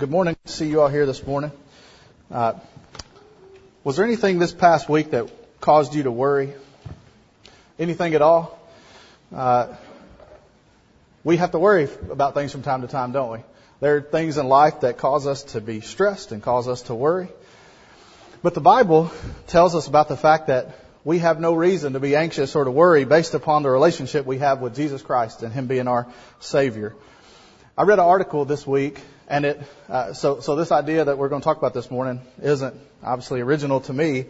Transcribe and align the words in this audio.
Good 0.00 0.10
morning. 0.10 0.34
See 0.46 0.66
you 0.66 0.80
all 0.80 0.88
here 0.88 1.04
this 1.04 1.26
morning. 1.26 1.52
Uh, 2.30 2.54
was 3.84 3.96
there 3.96 4.06
anything 4.06 4.38
this 4.38 4.50
past 4.50 4.88
week 4.88 5.10
that 5.10 5.30
caused 5.60 5.94
you 5.94 6.04
to 6.04 6.10
worry? 6.10 6.54
Anything 7.78 8.14
at 8.14 8.22
all? 8.22 8.58
Uh, 9.30 9.74
we 11.22 11.36
have 11.36 11.50
to 11.50 11.58
worry 11.58 11.86
about 12.10 12.32
things 12.32 12.50
from 12.50 12.62
time 12.62 12.80
to 12.80 12.88
time, 12.88 13.12
don't 13.12 13.30
we? 13.30 13.38
There 13.80 13.96
are 13.96 14.00
things 14.00 14.38
in 14.38 14.48
life 14.48 14.80
that 14.80 14.96
cause 14.96 15.26
us 15.26 15.42
to 15.52 15.60
be 15.60 15.82
stressed 15.82 16.32
and 16.32 16.42
cause 16.42 16.66
us 16.66 16.80
to 16.84 16.94
worry. 16.94 17.28
But 18.42 18.54
the 18.54 18.62
Bible 18.62 19.12
tells 19.48 19.74
us 19.74 19.86
about 19.86 20.08
the 20.08 20.16
fact 20.16 20.46
that 20.46 20.78
we 21.04 21.18
have 21.18 21.38
no 21.40 21.52
reason 21.52 21.92
to 21.92 22.00
be 22.00 22.16
anxious 22.16 22.56
or 22.56 22.64
to 22.64 22.70
worry 22.70 23.04
based 23.04 23.34
upon 23.34 23.64
the 23.64 23.70
relationship 23.70 24.24
we 24.24 24.38
have 24.38 24.62
with 24.62 24.74
Jesus 24.74 25.02
Christ 25.02 25.42
and 25.42 25.52
Him 25.52 25.66
being 25.66 25.88
our 25.88 26.06
Savior. 26.38 26.94
I 27.76 27.82
read 27.82 27.98
an 27.98 28.06
article 28.06 28.46
this 28.46 28.66
week, 28.66 28.98
and 29.30 29.44
it 29.46 29.62
uh, 29.88 30.12
so 30.12 30.40
so 30.40 30.56
this 30.56 30.72
idea 30.72 31.04
that 31.04 31.16
we're 31.16 31.28
going 31.28 31.40
to 31.40 31.44
talk 31.44 31.56
about 31.56 31.72
this 31.72 31.90
morning 31.90 32.20
isn't 32.42 32.74
obviously 33.02 33.40
original 33.40 33.80
to 33.82 33.92
me, 33.92 34.26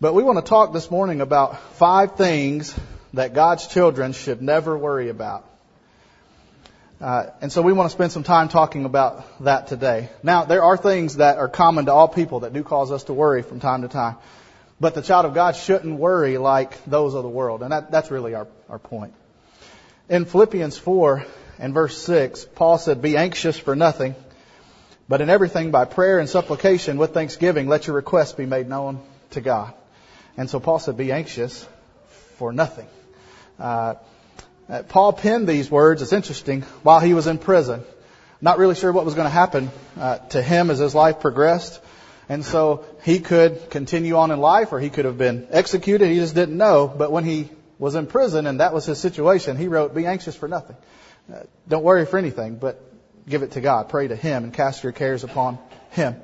but 0.00 0.14
we 0.14 0.22
want 0.22 0.38
to 0.38 0.48
talk 0.48 0.72
this 0.72 0.90
morning 0.90 1.20
about 1.20 1.60
five 1.74 2.16
things 2.16 2.74
that 3.12 3.34
God's 3.34 3.66
children 3.66 4.12
should 4.12 4.42
never 4.42 4.76
worry 4.76 5.10
about. 5.10 5.48
Uh, 6.98 7.26
and 7.40 7.52
so 7.52 7.62
we 7.62 7.72
want 7.72 7.90
to 7.90 7.92
spend 7.92 8.12
some 8.12 8.22
time 8.22 8.48
talking 8.48 8.84
about 8.84 9.44
that 9.44 9.66
today. 9.66 10.08
Now, 10.22 10.44
there 10.44 10.62
are 10.62 10.76
things 10.76 11.16
that 11.16 11.36
are 11.36 11.48
common 11.48 11.86
to 11.86 11.92
all 11.92 12.08
people 12.08 12.40
that 12.40 12.52
do 12.52 12.62
cause 12.62 12.92
us 12.92 13.04
to 13.04 13.12
worry 13.12 13.42
from 13.42 13.60
time 13.60 13.82
to 13.82 13.88
time. 13.88 14.16
But 14.80 14.94
the 14.94 15.02
child 15.02 15.26
of 15.26 15.34
God 15.34 15.56
shouldn't 15.56 15.98
worry 15.98 16.38
like 16.38 16.84
those 16.84 17.14
of 17.14 17.24
the 17.24 17.28
world. 17.28 17.62
And 17.62 17.72
that, 17.72 17.90
that's 17.90 18.10
really 18.10 18.34
our, 18.34 18.46
our 18.68 18.78
point. 18.78 19.14
In 20.08 20.24
Philippians 20.24 20.78
4 20.78 21.26
and 21.58 21.74
verse 21.74 21.96
6, 22.02 22.46
Paul 22.54 22.78
said, 22.78 23.02
Be 23.02 23.16
anxious 23.16 23.58
for 23.58 23.76
nothing, 23.76 24.14
but 25.08 25.20
in 25.20 25.30
everything 25.30 25.70
by 25.70 25.84
prayer 25.84 26.18
and 26.18 26.28
supplication 26.28 26.98
with 26.98 27.14
thanksgiving, 27.14 27.68
let 27.68 27.86
your 27.86 27.96
requests 27.96 28.32
be 28.32 28.46
made 28.46 28.68
known 28.68 29.00
to 29.30 29.40
God. 29.40 29.74
And 30.36 30.48
so 30.48 30.60
Paul 30.60 30.78
said, 30.78 30.96
Be 30.96 31.12
anxious 31.12 31.66
for 32.36 32.52
nothing. 32.52 32.86
Uh, 33.58 33.94
Paul 34.88 35.12
penned 35.12 35.46
these 35.46 35.70
words, 35.70 36.02
it's 36.02 36.12
interesting, 36.12 36.62
while 36.82 37.00
he 37.00 37.14
was 37.14 37.26
in 37.26 37.38
prison. 37.38 37.82
Not 38.40 38.58
really 38.58 38.74
sure 38.74 38.90
what 38.90 39.04
was 39.04 39.14
going 39.14 39.26
to 39.26 39.30
happen 39.30 39.70
uh, 39.98 40.18
to 40.30 40.42
him 40.42 40.70
as 40.70 40.78
his 40.78 40.94
life 40.94 41.20
progressed. 41.20 41.80
And 42.28 42.44
so 42.44 42.84
he 43.02 43.20
could 43.20 43.70
continue 43.70 44.16
on 44.16 44.30
in 44.30 44.40
life 44.40 44.72
or 44.72 44.80
he 44.80 44.90
could 44.90 45.04
have 45.04 45.18
been 45.18 45.46
executed. 45.50 46.08
He 46.08 46.16
just 46.16 46.34
didn't 46.34 46.56
know. 46.56 46.88
But 46.88 47.12
when 47.12 47.24
he 47.24 47.50
was 47.78 47.94
in 47.94 48.06
prison 48.06 48.46
and 48.46 48.60
that 48.60 48.72
was 48.72 48.86
his 48.86 48.98
situation, 48.98 49.56
he 49.56 49.68
wrote, 49.68 49.94
Be 49.94 50.06
anxious 50.06 50.34
for 50.34 50.48
nothing. 50.48 50.76
Don't 51.68 51.84
worry 51.84 52.06
for 52.06 52.18
anything, 52.18 52.56
but 52.56 52.82
give 53.28 53.42
it 53.42 53.52
to 53.52 53.60
God. 53.60 53.88
Pray 53.88 54.08
to 54.08 54.16
Him 54.16 54.44
and 54.44 54.52
cast 54.52 54.82
your 54.82 54.92
cares 54.92 55.24
upon 55.24 55.58
Him. 55.90 56.16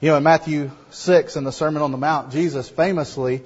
You 0.00 0.10
know, 0.10 0.16
in 0.16 0.22
Matthew 0.22 0.70
6 0.90 1.36
in 1.36 1.44
the 1.44 1.52
Sermon 1.52 1.82
on 1.82 1.90
the 1.90 1.98
Mount, 1.98 2.30
Jesus 2.30 2.68
famously 2.68 3.42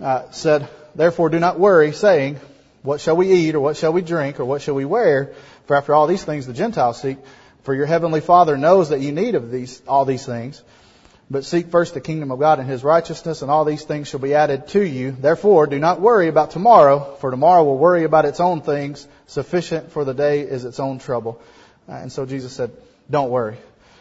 uh, 0.00 0.30
said, 0.30 0.68
Therefore 0.94 1.28
do 1.28 1.38
not 1.38 1.58
worry, 1.58 1.92
saying, 1.92 2.38
What 2.82 3.00
shall 3.00 3.16
we 3.16 3.30
eat, 3.32 3.54
or 3.54 3.60
what 3.60 3.76
shall 3.76 3.92
we 3.92 4.02
drink, 4.02 4.40
or 4.40 4.44
what 4.44 4.62
shall 4.62 4.74
we 4.74 4.84
wear? 4.84 5.34
For 5.66 5.76
after 5.76 5.94
all 5.94 6.06
these 6.06 6.24
things 6.24 6.46
the 6.46 6.54
Gentiles 6.54 7.00
seek. 7.00 7.18
For 7.62 7.74
your 7.74 7.86
heavenly 7.86 8.20
Father 8.20 8.56
knows 8.56 8.88
that 8.88 9.00
you 9.00 9.12
need 9.12 9.34
of 9.34 9.50
these, 9.50 9.82
all 9.86 10.06
these 10.06 10.24
things. 10.24 10.62
But 11.30 11.44
seek 11.44 11.70
first 11.70 11.92
the 11.92 12.00
kingdom 12.00 12.30
of 12.30 12.38
God 12.38 12.58
and 12.58 12.68
His 12.68 12.82
righteousness, 12.82 13.42
and 13.42 13.50
all 13.50 13.66
these 13.66 13.84
things 13.84 14.08
shall 14.08 14.20
be 14.20 14.34
added 14.34 14.68
to 14.68 14.80
you. 14.82 15.10
Therefore, 15.12 15.66
do 15.66 15.78
not 15.78 16.00
worry 16.00 16.28
about 16.28 16.52
tomorrow, 16.52 17.16
for 17.20 17.30
tomorrow 17.30 17.64
will 17.64 17.76
worry 17.76 18.04
about 18.04 18.24
its 18.24 18.40
own 18.40 18.62
things. 18.62 19.06
Sufficient 19.26 19.92
for 19.92 20.04
the 20.04 20.14
day 20.14 20.40
is 20.40 20.64
its 20.64 20.80
own 20.80 20.98
trouble. 20.98 21.40
Uh, 21.86 21.92
and 21.92 22.10
so 22.10 22.24
Jesus 22.24 22.54
said, 22.54 22.70
don't 23.10 23.30
worry. 23.30 23.58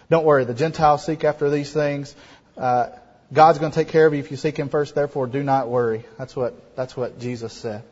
Don't 0.09 0.25
worry. 0.25 0.45
The 0.45 0.53
Gentiles 0.53 1.06
seek 1.06 1.25
after 1.25 1.50
these 1.50 1.72
things. 1.72 2.16
Uh, 2.58 2.88
God's 3.34 3.59
going 3.59 3.73
to 3.73 3.75
take 3.75 3.89
care 3.89 4.08
of 4.08 4.14
you 4.14 4.19
if 4.19 4.31
you 4.31 4.38
seek 4.38 4.58
Him 4.58 4.69
first. 4.69 4.95
Therefore, 4.95 5.28
do 5.28 5.44
not 5.44 5.67
worry. 5.67 6.06
That's 6.17 6.34
what, 6.34 6.75
that's 6.78 6.95
what 6.95 7.19
Jesus 7.19 7.52
said. 7.52 7.84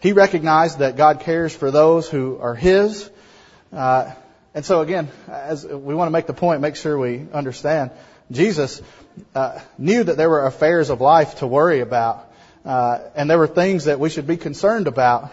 He 0.00 0.12
recognized 0.12 0.80
that 0.80 0.96
God 0.96 1.20
cares 1.20 1.54
for 1.54 1.70
those 1.70 2.08
who 2.08 2.38
are 2.40 2.56
His. 2.56 3.08
Uh, 3.72 4.12
and 4.52 4.64
so 4.64 4.80
again, 4.80 5.08
as 5.28 5.64
we 5.64 5.94
want 5.94 6.08
to 6.08 6.12
make 6.12 6.26
the 6.26 6.32
point, 6.34 6.60
make 6.60 6.74
sure 6.74 6.98
we 6.98 7.26
understand 7.32 7.92
Jesus 8.30 8.82
uh, 9.34 9.58
knew 9.78 10.04
that 10.04 10.16
there 10.16 10.28
were 10.28 10.46
affairs 10.46 10.90
of 10.90 11.00
life 11.00 11.36
to 11.36 11.46
worry 11.46 11.80
about, 11.80 12.30
uh, 12.64 12.98
and 13.14 13.30
there 13.30 13.38
were 13.38 13.46
things 13.46 13.84
that 13.84 13.98
we 13.98 14.10
should 14.10 14.26
be 14.26 14.36
concerned 14.36 14.86
about. 14.86 15.32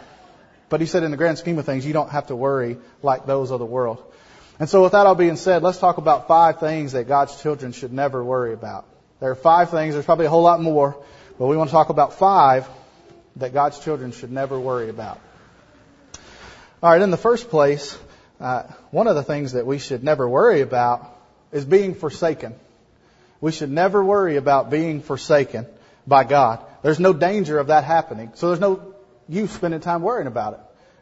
But 0.69 0.81
he 0.81 0.87
said, 0.87 1.03
in 1.03 1.11
the 1.11 1.17
grand 1.17 1.37
scheme 1.37 1.59
of 1.59 1.65
things, 1.65 1.85
you 1.85 1.93
don't 1.93 2.09
have 2.09 2.27
to 2.27 2.35
worry 2.35 2.77
like 3.03 3.25
those 3.25 3.51
of 3.51 3.59
the 3.59 3.65
world. 3.65 4.03
And 4.59 4.69
so, 4.69 4.83
with 4.83 4.93
that 4.93 5.05
all 5.05 5.15
being 5.15 5.35
said, 5.35 5.61
let's 5.61 5.77
talk 5.77 5.97
about 5.97 6.27
five 6.27 6.59
things 6.59 6.93
that 6.93 7.07
God's 7.07 7.41
children 7.41 7.73
should 7.73 7.91
never 7.91 8.23
worry 8.23 8.53
about. 8.53 8.85
There 9.19 9.29
are 9.29 9.35
five 9.35 9.69
things. 9.69 9.93
There's 9.93 10.05
probably 10.05 10.25
a 10.25 10.29
whole 10.29 10.43
lot 10.43 10.61
more, 10.61 10.95
but 11.37 11.47
we 11.47 11.57
want 11.57 11.69
to 11.69 11.73
talk 11.73 11.89
about 11.89 12.13
five 12.13 12.67
that 13.35 13.53
God's 13.53 13.79
children 13.79 14.11
should 14.13 14.31
never 14.31 14.57
worry 14.59 14.89
about. 14.89 15.19
All 16.81 16.89
right. 16.89 17.01
In 17.01 17.11
the 17.11 17.17
first 17.17 17.49
place, 17.49 17.97
uh, 18.39 18.63
one 18.91 19.07
of 19.07 19.15
the 19.15 19.23
things 19.23 19.53
that 19.53 19.65
we 19.65 19.77
should 19.77 20.03
never 20.03 20.27
worry 20.27 20.61
about 20.61 21.05
is 21.51 21.65
being 21.65 21.95
forsaken. 21.95 22.55
We 23.45 23.51
should 23.51 23.69
never 23.69 24.03
worry 24.03 24.37
about 24.37 24.71
being 24.71 25.03
forsaken 25.03 25.67
by 26.07 26.23
God. 26.23 26.65
There's 26.81 26.99
no 26.99 27.13
danger 27.13 27.59
of 27.59 27.67
that 27.67 27.83
happening. 27.83 28.31
So 28.33 28.47
there's 28.47 28.59
no 28.59 28.95
use 29.29 29.51
spending 29.51 29.81
time 29.81 30.01
worrying 30.01 30.25
about 30.25 30.53
it. 30.53 30.59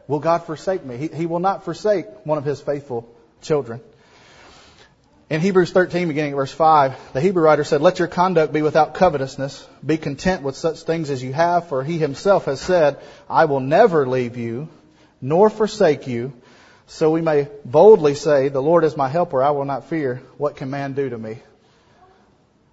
Will 0.08 0.18
God 0.18 0.42
forsake 0.44 0.84
me? 0.84 0.98
He, 0.98 1.08
he 1.08 1.24
will 1.24 1.38
not 1.38 1.64
forsake 1.64 2.04
one 2.24 2.36
of 2.36 2.44
his 2.44 2.60
faithful 2.60 3.10
children. 3.40 3.80
In 5.30 5.40
Hebrews 5.40 5.72
13, 5.72 6.06
beginning 6.06 6.32
at 6.32 6.36
verse 6.36 6.52
5, 6.52 7.14
the 7.14 7.22
Hebrew 7.22 7.42
writer 7.42 7.64
said, 7.64 7.80
Let 7.80 7.98
your 7.98 8.08
conduct 8.08 8.52
be 8.52 8.60
without 8.60 8.92
covetousness. 8.92 9.66
Be 9.82 9.96
content 9.96 10.42
with 10.42 10.54
such 10.54 10.82
things 10.82 11.08
as 11.08 11.22
you 11.22 11.32
have, 11.32 11.70
for 11.70 11.82
he 11.82 11.96
himself 11.96 12.44
has 12.44 12.60
said, 12.60 12.98
I 13.26 13.46
will 13.46 13.60
never 13.60 14.06
leave 14.06 14.36
you, 14.36 14.68
nor 15.22 15.48
forsake 15.48 16.06
you. 16.06 16.34
So 16.88 17.10
we 17.10 17.22
may 17.22 17.48
boldly 17.64 18.14
say, 18.14 18.50
The 18.50 18.60
Lord 18.60 18.84
is 18.84 18.98
my 18.98 19.08
helper, 19.08 19.42
I 19.42 19.52
will 19.52 19.64
not 19.64 19.88
fear. 19.88 20.20
What 20.36 20.56
can 20.56 20.68
man 20.68 20.92
do 20.92 21.08
to 21.08 21.16
me? 21.16 21.38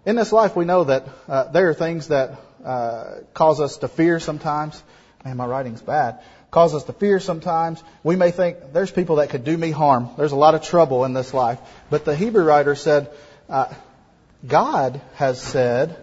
In 0.04 0.16
this 0.16 0.32
life, 0.32 0.56
we 0.56 0.66
know 0.66 0.86
that 0.86 1.08
uh, 1.28 1.52
there 1.52 1.70
are 1.70 1.74
things 1.76 2.08
that 2.08 2.40
uh, 2.66 3.20
cause 3.36 3.60
us 3.60 3.78
to 3.78 3.88
fear 3.88 4.20
sometimes. 4.20 4.82
Man, 5.24 5.38
my 5.38 5.46
writing's 5.46 5.82
bad. 5.82 6.20
Cause 6.50 6.74
us 6.74 6.84
to 6.86 6.94
fear 6.94 7.20
sometimes. 7.20 7.84
We 8.04 8.16
may 8.16 8.32
think 8.32 8.74
there's 8.74 8.92
people 8.92 9.18
that 9.18 9.30
could 9.30 9.44
do 9.44 9.56
me 9.56 9.70
harm. 9.70 10.10
There's 10.18 10.32
a 10.32 10.38
lot 10.38 10.56
of 10.56 10.64
trouble 10.64 11.06
in 11.06 11.14
this 11.14 11.34
life. 11.34 11.60
But 11.92 12.04
the 12.04 12.16
Hebrew 12.16 12.44
writer 12.44 12.74
said, 12.74 13.12
uh, 13.48 13.72
God 14.46 15.00
has 15.16 15.40
said, 15.40 15.96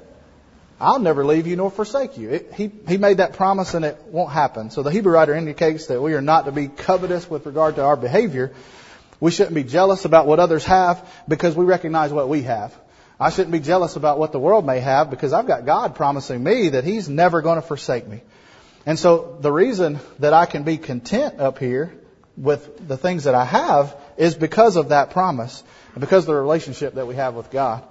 I'll 0.80 1.00
never 1.00 1.24
leave 1.24 1.48
you 1.48 1.56
nor 1.56 1.70
forsake 1.70 2.18
you. 2.18 2.30
It, 2.30 2.52
he, 2.54 2.70
he 2.86 2.98
made 2.98 3.16
that 3.16 3.32
promise 3.32 3.74
and 3.74 3.84
it 3.84 3.98
won't 4.06 4.30
happen. 4.30 4.70
So 4.70 4.84
the 4.84 4.92
Hebrew 4.92 5.12
writer 5.12 5.34
indicates 5.34 5.86
that 5.86 6.00
we 6.00 6.14
are 6.14 6.22
not 6.22 6.44
to 6.44 6.52
be 6.52 6.68
covetous 6.68 7.28
with 7.28 7.46
regard 7.46 7.74
to 7.76 7.84
our 7.84 7.96
behavior. 7.96 8.52
We 9.18 9.32
shouldn't 9.32 9.56
be 9.56 9.64
jealous 9.64 10.04
about 10.04 10.28
what 10.28 10.38
others 10.38 10.64
have 10.66 11.04
because 11.26 11.56
we 11.56 11.64
recognize 11.64 12.12
what 12.12 12.28
we 12.28 12.42
have. 12.42 12.72
I 13.20 13.30
shouldn't 13.30 13.52
be 13.52 13.60
jealous 13.60 13.96
about 13.96 14.18
what 14.18 14.32
the 14.32 14.38
world 14.38 14.64
may 14.64 14.80
have 14.80 15.10
because 15.10 15.32
I've 15.32 15.46
got 15.46 15.66
God 15.66 15.94
promising 15.96 16.42
me 16.42 16.70
that 16.70 16.84
He's 16.84 17.08
never 17.08 17.42
going 17.42 17.56
to 17.56 17.66
forsake 17.66 18.06
me. 18.06 18.22
And 18.86 18.98
so 18.98 19.36
the 19.40 19.50
reason 19.50 19.98
that 20.20 20.32
I 20.32 20.46
can 20.46 20.62
be 20.62 20.78
content 20.78 21.40
up 21.40 21.58
here 21.58 21.92
with 22.36 22.86
the 22.86 22.96
things 22.96 23.24
that 23.24 23.34
I 23.34 23.44
have 23.44 23.96
is 24.16 24.34
because 24.34 24.76
of 24.76 24.90
that 24.90 25.10
promise 25.10 25.62
and 25.94 26.00
because 26.00 26.24
of 26.24 26.28
the 26.28 26.40
relationship 26.40 26.94
that 26.94 27.06
we 27.06 27.16
have 27.16 27.34
with 27.34 27.50
God. 27.50 27.82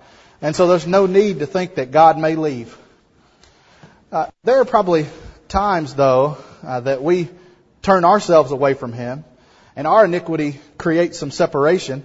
And 0.42 0.56
so 0.56 0.68
there's 0.68 0.88
no 0.88 1.06
need 1.06 1.40
to 1.40 1.46
think 1.46 1.76
that 1.76 1.92
God 1.92 2.18
may 2.18 2.36
leave. 2.36 2.78
Uh, 4.12 4.28
there 4.44 4.62
are 4.62 4.66
probably 4.66 5.08
times, 5.50 5.94
though, 5.94 6.38
uh, 6.64 6.80
that 6.82 7.04
we 7.04 7.30
turn 7.82 8.06
ourselves 8.06 8.52
away 8.52 8.74
from 8.74 8.94
Him 8.94 9.26
and 9.78 9.86
our 9.86 10.06
iniquity 10.06 10.60
creates 10.80 11.20
some 11.20 11.30
separation, 11.30 12.04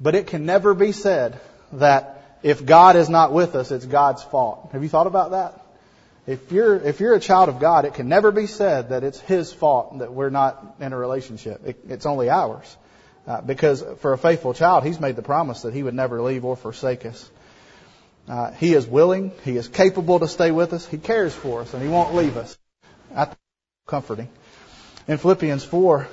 but 0.00 0.16
it 0.16 0.26
can 0.26 0.44
never 0.44 0.74
be 0.74 0.90
said 0.90 1.40
that 1.72 2.21
if 2.42 2.64
God 2.64 2.96
is 2.96 3.08
not 3.08 3.32
with 3.32 3.54
us, 3.54 3.70
it's 3.70 3.86
God's 3.86 4.22
fault. 4.22 4.70
Have 4.72 4.82
you 4.82 4.88
thought 4.88 5.06
about 5.06 5.30
that? 5.30 5.60
If 6.26 6.52
you're, 6.52 6.76
if 6.76 7.00
you're 7.00 7.14
a 7.14 7.20
child 7.20 7.48
of 7.48 7.58
God, 7.58 7.84
it 7.84 7.94
can 7.94 8.08
never 8.08 8.30
be 8.30 8.46
said 8.46 8.90
that 8.90 9.02
it's 9.02 9.18
His 9.20 9.52
fault 9.52 9.98
that 9.98 10.12
we're 10.12 10.30
not 10.30 10.76
in 10.80 10.92
a 10.92 10.96
relationship. 10.96 11.66
It, 11.66 11.80
it's 11.88 12.06
only 12.06 12.30
ours. 12.30 12.76
Uh, 13.26 13.40
because 13.40 13.84
for 13.98 14.12
a 14.12 14.18
faithful 14.18 14.54
child, 14.54 14.84
He's 14.84 15.00
made 15.00 15.16
the 15.16 15.22
promise 15.22 15.62
that 15.62 15.74
He 15.74 15.82
would 15.82 15.94
never 15.94 16.22
leave 16.22 16.44
or 16.44 16.56
forsake 16.56 17.06
us. 17.06 17.28
Uh, 18.28 18.52
he 18.52 18.72
is 18.74 18.86
willing, 18.86 19.32
He 19.44 19.56
is 19.56 19.66
capable 19.66 20.20
to 20.20 20.28
stay 20.28 20.52
with 20.52 20.72
us, 20.72 20.86
He 20.86 20.98
cares 20.98 21.34
for 21.34 21.62
us, 21.62 21.74
and 21.74 21.82
He 21.82 21.88
won't 21.88 22.14
leave 22.14 22.36
us. 22.36 22.56
That's 23.12 23.34
comforting. 23.86 24.28
In 25.08 25.18
Philippians 25.18 25.64
4, 25.64 26.06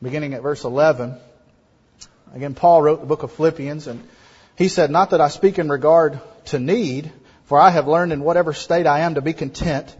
beginning 0.00 0.34
at 0.34 0.42
verse 0.42 0.62
11, 0.62 1.16
again, 2.32 2.54
Paul 2.54 2.82
wrote 2.82 3.00
the 3.00 3.06
book 3.06 3.24
of 3.24 3.32
Philippians, 3.32 3.88
and 3.88 4.08
he 4.56 4.68
said, 4.68 4.90
Not 4.90 5.10
that 5.10 5.20
I 5.20 5.28
speak 5.28 5.58
in 5.58 5.68
regard 5.68 6.20
to 6.46 6.58
need, 6.58 7.10
for 7.44 7.60
I 7.60 7.70
have 7.70 7.88
learned 7.88 8.12
in 8.12 8.22
whatever 8.22 8.52
state 8.52 8.86
I 8.86 9.00
am 9.00 9.14
to 9.14 9.22
be 9.22 9.32
content. 9.32 9.94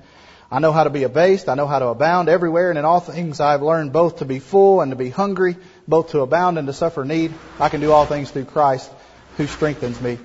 I 0.50 0.58
know 0.58 0.72
how 0.72 0.84
to 0.84 0.90
be 0.90 1.04
abased, 1.04 1.48
I 1.48 1.54
know 1.54 1.66
how 1.66 1.78
to 1.78 1.86
abound 1.86 2.28
everywhere, 2.28 2.68
and 2.68 2.78
in 2.78 2.84
all 2.84 3.00
things 3.00 3.40
I 3.40 3.52
have 3.52 3.62
learned 3.62 3.92
both 3.92 4.18
to 4.18 4.26
be 4.26 4.38
full 4.38 4.82
and 4.82 4.92
to 4.92 4.96
be 4.96 5.08
hungry, 5.08 5.56
both 5.88 6.10
to 6.10 6.20
abound 6.20 6.58
and 6.58 6.66
to 6.66 6.74
suffer 6.74 7.04
need. 7.04 7.40
I 7.58 7.70
can 7.70 7.80
do 7.80 7.90
all 7.90 8.04
things 8.04 8.30
through 8.30 8.44
Christ 8.44 8.90
who 9.36 9.46
strengthens 9.46 10.00
me. 10.00 10.18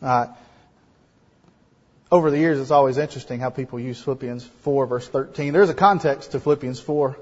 Uh, 0.00 0.28
over 2.10 2.30
the 2.30 2.38
years, 2.38 2.58
it's 2.58 2.70
always 2.70 2.98
interesting 2.98 3.40
how 3.40 3.50
people 3.50 3.78
use 3.78 4.00
Philippians 4.02 4.44
4 4.44 4.86
verse 4.86 5.08
13. 5.08 5.52
There's 5.52 5.70
a 5.70 5.74
context 5.74 6.32
to 6.32 6.40
Philippians 6.40 6.80
4 6.80 7.16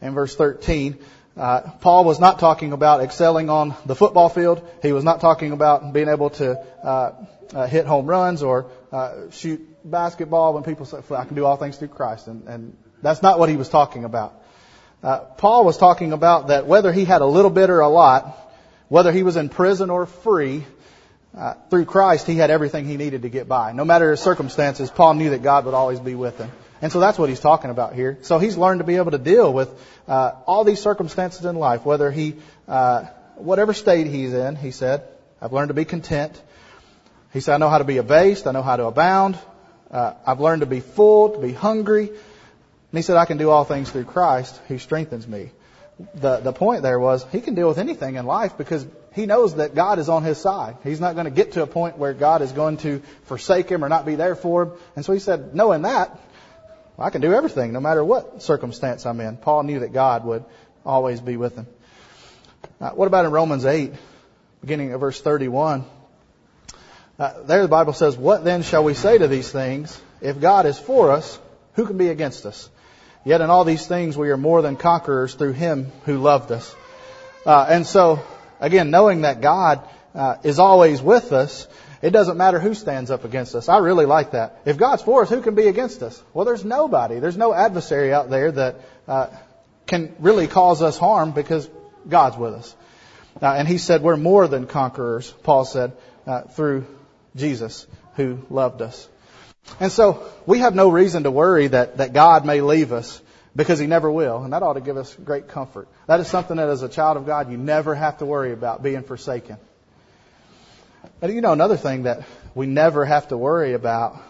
and 0.00 0.14
verse 0.14 0.34
13. 0.34 0.98
Uh, 1.38 1.60
Paul 1.80 2.04
was 2.04 2.18
not 2.18 2.40
talking 2.40 2.72
about 2.72 3.00
excelling 3.00 3.48
on 3.48 3.76
the 3.86 3.94
football 3.94 4.28
field. 4.28 4.68
He 4.82 4.92
was 4.92 5.04
not 5.04 5.20
talking 5.20 5.52
about 5.52 5.92
being 5.92 6.08
able 6.08 6.30
to 6.30 6.58
uh, 6.82 7.12
uh, 7.54 7.66
hit 7.68 7.86
home 7.86 8.06
runs 8.06 8.42
or 8.42 8.66
uh, 8.90 9.30
shoot 9.30 9.60
basketball 9.88 10.54
when 10.54 10.64
people 10.64 10.84
say, 10.84 10.98
I 11.14 11.24
can 11.24 11.36
do 11.36 11.44
all 11.44 11.56
things 11.56 11.76
through 11.76 11.88
Christ. 11.88 12.26
And, 12.26 12.48
and 12.48 12.76
that's 13.02 13.22
not 13.22 13.38
what 13.38 13.48
he 13.48 13.56
was 13.56 13.68
talking 13.68 14.04
about. 14.04 14.42
Uh, 15.00 15.20
Paul 15.20 15.64
was 15.64 15.76
talking 15.76 16.12
about 16.12 16.48
that 16.48 16.66
whether 16.66 16.92
he 16.92 17.04
had 17.04 17.22
a 17.22 17.26
little 17.26 17.52
bit 17.52 17.70
or 17.70 17.80
a 17.80 17.88
lot, 17.88 18.36
whether 18.88 19.12
he 19.12 19.22
was 19.22 19.36
in 19.36 19.48
prison 19.48 19.90
or 19.90 20.06
free, 20.06 20.64
uh, 21.38 21.54
through 21.70 21.84
Christ, 21.84 22.26
he 22.26 22.34
had 22.34 22.50
everything 22.50 22.84
he 22.84 22.96
needed 22.96 23.22
to 23.22 23.28
get 23.28 23.46
by. 23.46 23.70
No 23.70 23.84
matter 23.84 24.10
his 24.10 24.20
circumstances, 24.20 24.90
Paul 24.90 25.14
knew 25.14 25.30
that 25.30 25.42
God 25.42 25.66
would 25.66 25.74
always 25.74 26.00
be 26.00 26.16
with 26.16 26.36
him. 26.38 26.50
And 26.82 26.90
so 26.90 26.98
that's 26.98 27.16
what 27.16 27.28
he's 27.28 27.38
talking 27.38 27.70
about 27.70 27.94
here. 27.94 28.18
So 28.22 28.38
he's 28.38 28.56
learned 28.56 28.80
to 28.80 28.84
be 28.84 28.96
able 28.96 29.12
to 29.12 29.18
deal 29.18 29.52
with 29.52 29.68
uh, 30.08 30.32
all 30.46 30.64
these 30.64 30.80
circumstances 30.80 31.44
in 31.44 31.54
life, 31.56 31.84
whether 31.84 32.10
he, 32.10 32.36
uh, 32.66 33.04
whatever 33.36 33.72
state 33.72 34.08
he's 34.08 34.34
in. 34.34 34.56
He 34.56 34.72
said, 34.72 35.04
"I've 35.40 35.52
learned 35.52 35.68
to 35.68 35.74
be 35.74 35.84
content." 35.84 36.40
He 37.32 37.40
said, 37.40 37.54
"I 37.54 37.58
know 37.58 37.68
how 37.68 37.78
to 37.78 37.84
be 37.84 37.98
abased. 37.98 38.46
I 38.46 38.52
know 38.52 38.62
how 38.62 38.76
to 38.76 38.86
abound. 38.86 39.38
Uh, 39.90 40.14
I've 40.26 40.40
learned 40.40 40.62
to 40.62 40.66
be 40.66 40.80
full, 40.80 41.30
to 41.30 41.38
be 41.38 41.52
hungry." 41.52 42.08
And 42.08 42.98
he 42.98 43.02
said, 43.02 43.16
"I 43.16 43.26
can 43.26 43.38
do 43.38 43.50
all 43.50 43.64
things 43.64 43.90
through 43.90 44.04
Christ 44.04 44.60
who 44.68 44.78
strengthens 44.78 45.26
me." 45.26 45.50
The 46.14 46.36
the 46.38 46.52
point 46.52 46.82
there 46.82 46.98
was 46.98 47.26
he 47.32 47.40
can 47.40 47.54
deal 47.54 47.68
with 47.68 47.78
anything 47.78 48.14
in 48.14 48.24
life 48.24 48.56
because 48.56 48.86
he 49.14 49.26
knows 49.26 49.56
that 49.56 49.74
God 49.74 49.98
is 49.98 50.08
on 50.08 50.22
his 50.22 50.38
side. 50.38 50.76
He's 50.84 51.00
not 51.00 51.14
going 51.14 51.24
to 51.24 51.30
get 51.30 51.52
to 51.52 51.62
a 51.62 51.66
point 51.66 51.98
where 51.98 52.14
God 52.14 52.40
is 52.40 52.52
going 52.52 52.76
to 52.78 53.02
forsake 53.24 53.68
him 53.68 53.84
or 53.84 53.88
not 53.88 54.06
be 54.06 54.14
there 54.14 54.36
for 54.36 54.62
him. 54.62 54.72
And 54.94 55.04
so 55.04 55.12
he 55.12 55.18
said, 55.18 55.56
knowing 55.56 55.82
that, 55.82 56.16
I 56.98 57.10
can 57.10 57.20
do 57.20 57.32
everything 57.32 57.72
no 57.72 57.80
matter 57.80 58.04
what 58.04 58.42
circumstance 58.42 59.06
I'm 59.06 59.20
in. 59.20 59.36
Paul 59.36 59.64
knew 59.64 59.80
that 59.80 59.92
God 59.92 60.24
would 60.24 60.44
always 60.84 61.20
be 61.20 61.36
with 61.36 61.56
him. 61.56 61.66
Uh, 62.80 62.90
what 62.90 63.06
about 63.06 63.24
in 63.24 63.32
Romans 63.32 63.64
8, 63.64 63.92
beginning 64.60 64.92
of 64.92 65.00
verse 65.00 65.20
31? 65.20 65.84
Uh, 67.18 67.42
there 67.42 67.62
the 67.62 67.68
Bible 67.68 67.92
says, 67.92 68.16
What 68.16 68.44
then 68.44 68.62
shall 68.62 68.84
we 68.84 68.94
say 68.94 69.18
to 69.18 69.26
these 69.26 69.50
things? 69.50 70.00
If 70.20 70.40
God 70.40 70.66
is 70.66 70.78
for 70.78 71.10
us, 71.10 71.38
who 71.74 71.86
can 71.86 71.98
be 71.98 72.08
against 72.08 72.46
us? 72.46 72.68
Yet 73.28 73.42
in 73.42 73.50
all 73.50 73.64
these 73.64 73.86
things 73.86 74.16
we 74.16 74.30
are 74.30 74.38
more 74.38 74.62
than 74.62 74.76
conquerors 74.76 75.34
through 75.34 75.52
him 75.52 75.92
who 76.06 76.16
loved 76.16 76.50
us. 76.50 76.74
Uh, 77.44 77.66
and 77.68 77.86
so, 77.86 78.20
again, 78.58 78.90
knowing 78.90 79.20
that 79.20 79.42
God 79.42 79.86
uh, 80.14 80.36
is 80.44 80.58
always 80.58 81.02
with 81.02 81.30
us, 81.34 81.68
it 82.00 82.08
doesn't 82.08 82.38
matter 82.38 82.58
who 82.58 82.72
stands 82.72 83.10
up 83.10 83.26
against 83.26 83.54
us. 83.54 83.68
I 83.68 83.80
really 83.80 84.06
like 84.06 84.30
that. 84.30 84.62
If 84.64 84.78
God's 84.78 85.02
for 85.02 85.20
us, 85.20 85.28
who 85.28 85.42
can 85.42 85.54
be 85.54 85.66
against 85.66 86.02
us? 86.02 86.22
Well, 86.32 86.46
there's 86.46 86.64
nobody. 86.64 87.18
There's 87.18 87.36
no 87.36 87.52
adversary 87.52 88.14
out 88.14 88.30
there 88.30 88.50
that 88.50 88.76
uh, 89.06 89.26
can 89.86 90.16
really 90.20 90.46
cause 90.46 90.80
us 90.80 90.96
harm 90.96 91.32
because 91.32 91.68
God's 92.08 92.38
with 92.38 92.54
us. 92.54 92.74
Uh, 93.42 93.52
and 93.52 93.68
he 93.68 93.76
said 93.76 94.00
we're 94.00 94.16
more 94.16 94.48
than 94.48 94.66
conquerors, 94.66 95.30
Paul 95.42 95.66
said, 95.66 95.92
uh, 96.26 96.44
through 96.44 96.86
Jesus 97.36 97.86
who 98.14 98.38
loved 98.48 98.80
us. 98.80 99.06
And 99.80 99.92
so 99.92 100.26
we 100.46 100.60
have 100.60 100.74
no 100.74 100.90
reason 100.90 101.22
to 101.24 101.30
worry 101.30 101.68
that, 101.68 101.98
that 101.98 102.12
God 102.12 102.44
may 102.44 102.60
leave 102.60 102.92
us 102.92 103.20
because 103.54 103.78
he 103.78 103.86
never 103.86 104.10
will. 104.10 104.42
And 104.42 104.52
that 104.52 104.62
ought 104.62 104.74
to 104.74 104.80
give 104.80 104.96
us 104.96 105.14
great 105.14 105.48
comfort. 105.48 105.88
That 106.06 106.20
is 106.20 106.28
something 106.28 106.56
that 106.56 106.68
as 106.68 106.82
a 106.82 106.88
child 106.88 107.16
of 107.16 107.26
God 107.26 107.50
you 107.50 107.56
never 107.56 107.94
have 107.94 108.18
to 108.18 108.26
worry 108.26 108.52
about 108.52 108.82
being 108.82 109.02
forsaken. 109.02 109.56
And 111.20 111.32
you 111.32 111.40
know, 111.40 111.52
another 111.52 111.76
thing 111.76 112.04
that 112.04 112.24
we 112.54 112.66
never 112.66 113.04
have 113.04 113.28
to 113.28 113.36
worry 113.36 113.74
about 113.74 114.20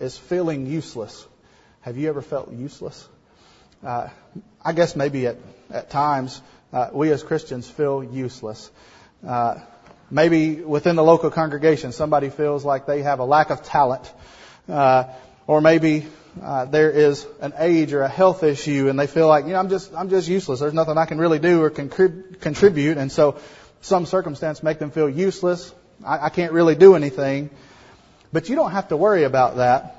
is 0.00 0.16
feeling 0.16 0.66
useless. 0.66 1.26
Have 1.80 1.96
you 1.96 2.08
ever 2.08 2.22
felt 2.22 2.52
useless? 2.52 3.08
Uh, 3.84 4.08
I 4.64 4.72
guess 4.72 4.96
maybe 4.96 5.26
at, 5.26 5.36
at 5.70 5.90
times 5.90 6.40
uh, 6.72 6.90
we 6.92 7.10
as 7.10 7.22
Christians 7.22 7.68
feel 7.68 8.02
useless. 8.04 8.70
Uh, 9.26 9.60
maybe 10.10 10.56
within 10.56 10.96
the 10.96 11.04
local 11.04 11.30
congregation 11.30 11.92
somebody 11.92 12.30
feels 12.30 12.64
like 12.64 12.86
they 12.86 13.02
have 13.02 13.20
a 13.20 13.24
lack 13.24 13.50
of 13.50 13.62
talent. 13.62 14.12
Uh, 14.68 15.04
or 15.46 15.60
maybe 15.60 16.06
uh, 16.42 16.66
there 16.66 16.90
is 16.90 17.26
an 17.40 17.54
age 17.58 17.92
or 17.92 18.02
a 18.02 18.08
health 18.08 18.42
issue 18.42 18.88
and 18.88 18.98
they 18.98 19.06
feel 19.06 19.28
like, 19.28 19.46
you 19.46 19.52
know, 19.52 19.58
I'm 19.58 19.70
just, 19.70 19.94
I'm 19.94 20.10
just 20.10 20.28
useless. 20.28 20.60
There's 20.60 20.74
nothing 20.74 20.98
I 20.98 21.06
can 21.06 21.18
really 21.18 21.38
do 21.38 21.62
or 21.62 21.70
contrib- 21.70 22.40
contribute. 22.40 22.98
And 22.98 23.10
so 23.10 23.38
some 23.80 24.06
circumstance 24.06 24.62
make 24.62 24.78
them 24.78 24.90
feel 24.90 25.08
useless. 25.08 25.72
I, 26.04 26.26
I 26.26 26.28
can't 26.28 26.52
really 26.52 26.74
do 26.74 26.94
anything. 26.94 27.50
But 28.32 28.48
you 28.48 28.56
don't 28.56 28.72
have 28.72 28.88
to 28.88 28.96
worry 28.96 29.24
about 29.24 29.56
that 29.56 29.98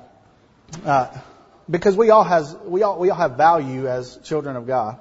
uh, 0.84 1.08
because 1.68 1.96
we 1.96 2.10
all 2.10 2.24
has 2.24 2.54
we 2.64 2.82
all 2.82 2.98
we 2.98 3.10
all 3.10 3.16
have 3.16 3.36
value 3.36 3.88
as 3.88 4.18
children 4.18 4.56
of 4.56 4.66
God. 4.66 4.98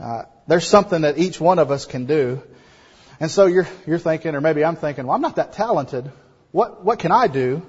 Uh, 0.00 0.22
there's 0.46 0.66
something 0.66 1.02
that 1.02 1.18
each 1.18 1.40
one 1.40 1.58
of 1.58 1.70
us 1.70 1.86
can 1.86 2.06
do, 2.06 2.42
and 3.20 3.30
so 3.30 3.46
you're 3.46 3.68
you're 3.86 3.98
thinking, 3.98 4.34
or 4.34 4.40
maybe 4.40 4.64
I'm 4.64 4.76
thinking, 4.76 5.06
well, 5.06 5.14
I'm 5.14 5.22
not 5.22 5.36
that 5.36 5.52
talented. 5.52 6.10
What 6.52 6.84
what 6.84 6.98
can 6.98 7.12
I 7.12 7.26
do? 7.26 7.62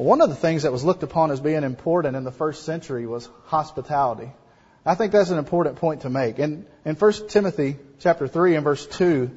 Well, 0.00 0.08
one 0.08 0.22
of 0.22 0.30
the 0.30 0.34
things 0.34 0.62
that 0.62 0.72
was 0.72 0.82
looked 0.82 1.02
upon 1.02 1.30
as 1.30 1.40
being 1.40 1.62
important 1.62 2.16
in 2.16 2.24
the 2.24 2.32
first 2.32 2.64
century 2.64 3.06
was 3.06 3.28
hospitality. 3.44 4.30
I 4.86 4.94
think 4.94 5.12
that's 5.12 5.28
an 5.28 5.36
important 5.36 5.76
point 5.76 6.00
to 6.02 6.08
make. 6.08 6.38
In 6.38 6.64
in 6.86 6.96
1 6.96 7.28
Timothy 7.28 7.76
chapter 7.98 8.26
3 8.26 8.54
and 8.54 8.64
verse 8.64 8.86
2, 8.86 9.30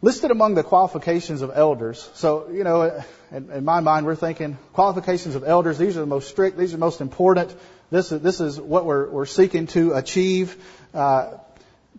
listed 0.00 0.30
among 0.30 0.54
the 0.54 0.62
qualifications 0.62 1.42
of 1.42 1.50
elders. 1.52 2.08
So, 2.14 2.50
you 2.50 2.62
know, 2.62 3.02
in, 3.32 3.50
in, 3.50 3.64
my 3.64 3.80
mind, 3.80 4.06
we're 4.06 4.14
thinking 4.14 4.58
qualifications 4.74 5.34
of 5.34 5.42
elders. 5.42 5.76
These 5.76 5.96
are 5.96 6.00
the 6.00 6.06
most 6.06 6.28
strict. 6.28 6.56
These 6.56 6.72
are 6.72 6.76
the 6.76 6.86
most 6.86 7.00
important. 7.00 7.52
This 7.90 8.12
is 8.12 8.20
this 8.20 8.40
is 8.40 8.60
what 8.60 8.84
we're 8.84 9.10
we're 9.10 9.26
seeking 9.26 9.66
to 9.74 9.94
achieve. 9.94 10.56
Uh, 10.94 11.38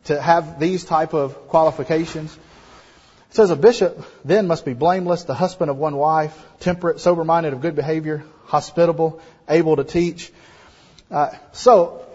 to 0.06 0.20
have 0.20 0.62
these 0.62 0.86
type 0.86 1.14
of 1.14 1.50
qualifications. 1.50 2.40
It 3.31 3.36
says 3.36 3.50
a 3.50 3.56
bishop 3.56 4.06
then 4.25 4.48
must 4.48 4.66
be 4.66 4.74
blameless, 4.74 5.24
the 5.24 5.33
husband 5.33 5.72
of 5.72 5.78
one 5.78 5.95
wife, 5.95 6.38
temperate, 6.60 7.00
sober-minded, 7.00 7.54
of 7.54 7.62
good 7.62 7.75
behavior, 7.75 8.25
hospitable, 8.44 9.22
able 9.48 9.78
to 9.78 9.86
teach. 9.86 10.33
Uh, 11.10 11.30
so, 11.54 12.06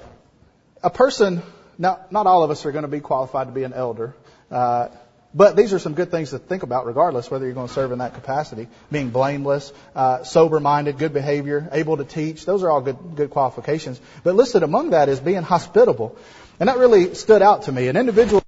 a 0.82 0.90
person. 0.90 1.42
Now, 1.78 2.00
not 2.10 2.26
all 2.26 2.42
of 2.42 2.50
us 2.50 2.66
are 2.66 2.72
going 2.72 2.82
to 2.82 2.88
be 2.88 3.00
qualified 3.00 3.46
to 3.46 3.52
be 3.54 3.62
an 3.62 3.72
elder. 3.72 4.14
Uh, 4.50 4.88
but 5.34 5.56
these 5.56 5.72
are 5.72 5.78
some 5.78 5.94
good 5.94 6.10
things 6.10 6.30
to 6.30 6.38
think 6.38 6.62
about, 6.62 6.84
regardless 6.84 7.30
whether 7.30 7.46
you're 7.46 7.54
going 7.54 7.68
to 7.68 7.72
serve 7.72 7.92
in 7.92 8.00
that 8.00 8.12
capacity. 8.12 8.68
Being 8.92 9.08
blameless, 9.08 9.72
uh, 9.94 10.22
sober-minded, 10.22 10.98
good 10.98 11.14
behavior, 11.14 11.66
able 11.72 11.96
to 11.96 12.04
teach. 12.04 12.44
Those 12.44 12.62
are 12.62 12.70
all 12.70 12.82
good, 12.82 12.98
good 13.16 13.30
qualifications. 13.30 13.98
But 14.22 14.34
listed 14.34 14.62
among 14.62 14.90
that 14.90 15.08
is 15.08 15.18
being 15.18 15.42
hospitable. 15.42 16.18
And 16.60 16.68
that 16.68 16.76
really 16.76 17.14
stood 17.14 17.40
out 17.40 17.62
to 17.62 17.72
me. 17.72 17.88
An 17.88 17.96
individual 17.96 18.42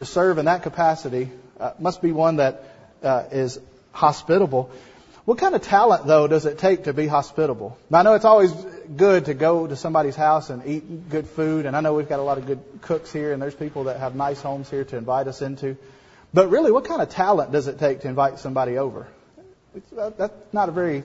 to 0.00 0.04
serve 0.04 0.36
in 0.36 0.44
that 0.44 0.62
capacity 0.62 1.30
uh, 1.60 1.72
must 1.78 2.02
be 2.02 2.12
one 2.12 2.36
that 2.36 2.64
uh, 3.02 3.24
is 3.30 3.60
hospitable. 3.92 4.70
What 5.26 5.38
kind 5.38 5.54
of 5.54 5.62
talent, 5.62 6.06
though, 6.06 6.26
does 6.26 6.46
it 6.46 6.58
take 6.58 6.84
to 6.84 6.92
be 6.92 7.06
hospitable? 7.06 7.78
Now, 7.90 7.98
I 7.98 8.02
know 8.02 8.14
it's 8.14 8.24
always 8.24 8.52
good 8.96 9.26
to 9.26 9.34
go 9.34 9.66
to 9.66 9.76
somebody's 9.76 10.16
house 10.16 10.50
and 10.50 10.66
eat 10.66 11.10
good 11.10 11.28
food, 11.28 11.66
and 11.66 11.76
I 11.76 11.80
know 11.80 11.94
we've 11.94 12.08
got 12.08 12.18
a 12.18 12.22
lot 12.22 12.38
of 12.38 12.46
good 12.46 12.60
cooks 12.80 13.12
here, 13.12 13.32
and 13.32 13.40
there's 13.40 13.54
people 13.54 13.84
that 13.84 14.00
have 14.00 14.14
nice 14.14 14.40
homes 14.40 14.70
here 14.70 14.84
to 14.84 14.96
invite 14.96 15.28
us 15.28 15.42
into. 15.42 15.76
But 16.32 16.48
really, 16.48 16.72
what 16.72 16.86
kind 16.86 17.02
of 17.02 17.10
talent 17.10 17.52
does 17.52 17.68
it 17.68 17.78
take 17.78 18.00
to 18.00 18.08
invite 18.08 18.38
somebody 18.38 18.78
over? 18.78 19.06
Uh, 19.96 20.10
that's 20.16 20.34
not 20.52 20.68
a 20.68 20.72
very 20.72 21.04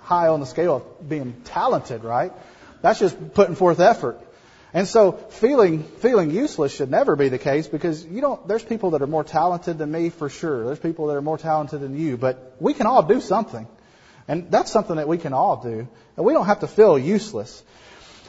high 0.00 0.28
on 0.28 0.40
the 0.40 0.46
scale 0.46 0.76
of 0.76 1.08
being 1.08 1.34
talented, 1.44 2.04
right? 2.04 2.32
That's 2.82 3.00
just 3.00 3.34
putting 3.34 3.54
forth 3.54 3.80
effort. 3.80 4.20
And 4.74 4.88
so 4.88 5.12
feeling 5.12 5.84
feeling 5.84 6.32
useless 6.32 6.74
should 6.74 6.90
never 6.90 7.14
be 7.14 7.28
the 7.28 7.38
case 7.38 7.68
because 7.68 8.04
you 8.04 8.20
don't 8.20 8.46
there's 8.48 8.64
people 8.64 8.90
that 8.90 9.02
are 9.02 9.06
more 9.06 9.22
talented 9.22 9.78
than 9.78 9.90
me 9.90 10.10
for 10.10 10.28
sure. 10.28 10.66
There's 10.66 10.80
people 10.80 11.06
that 11.06 11.16
are 11.16 11.22
more 11.22 11.38
talented 11.38 11.80
than 11.80 11.96
you, 11.96 12.16
but 12.16 12.56
we 12.58 12.74
can 12.74 12.86
all 12.86 13.04
do 13.04 13.20
something. 13.20 13.68
And 14.26 14.50
that's 14.50 14.72
something 14.72 14.96
that 14.96 15.06
we 15.06 15.18
can 15.18 15.32
all 15.32 15.62
do. 15.62 15.86
And 16.16 16.26
we 16.26 16.32
don't 16.32 16.46
have 16.46 16.60
to 16.60 16.66
feel 16.66 16.98
useless. 16.98 17.62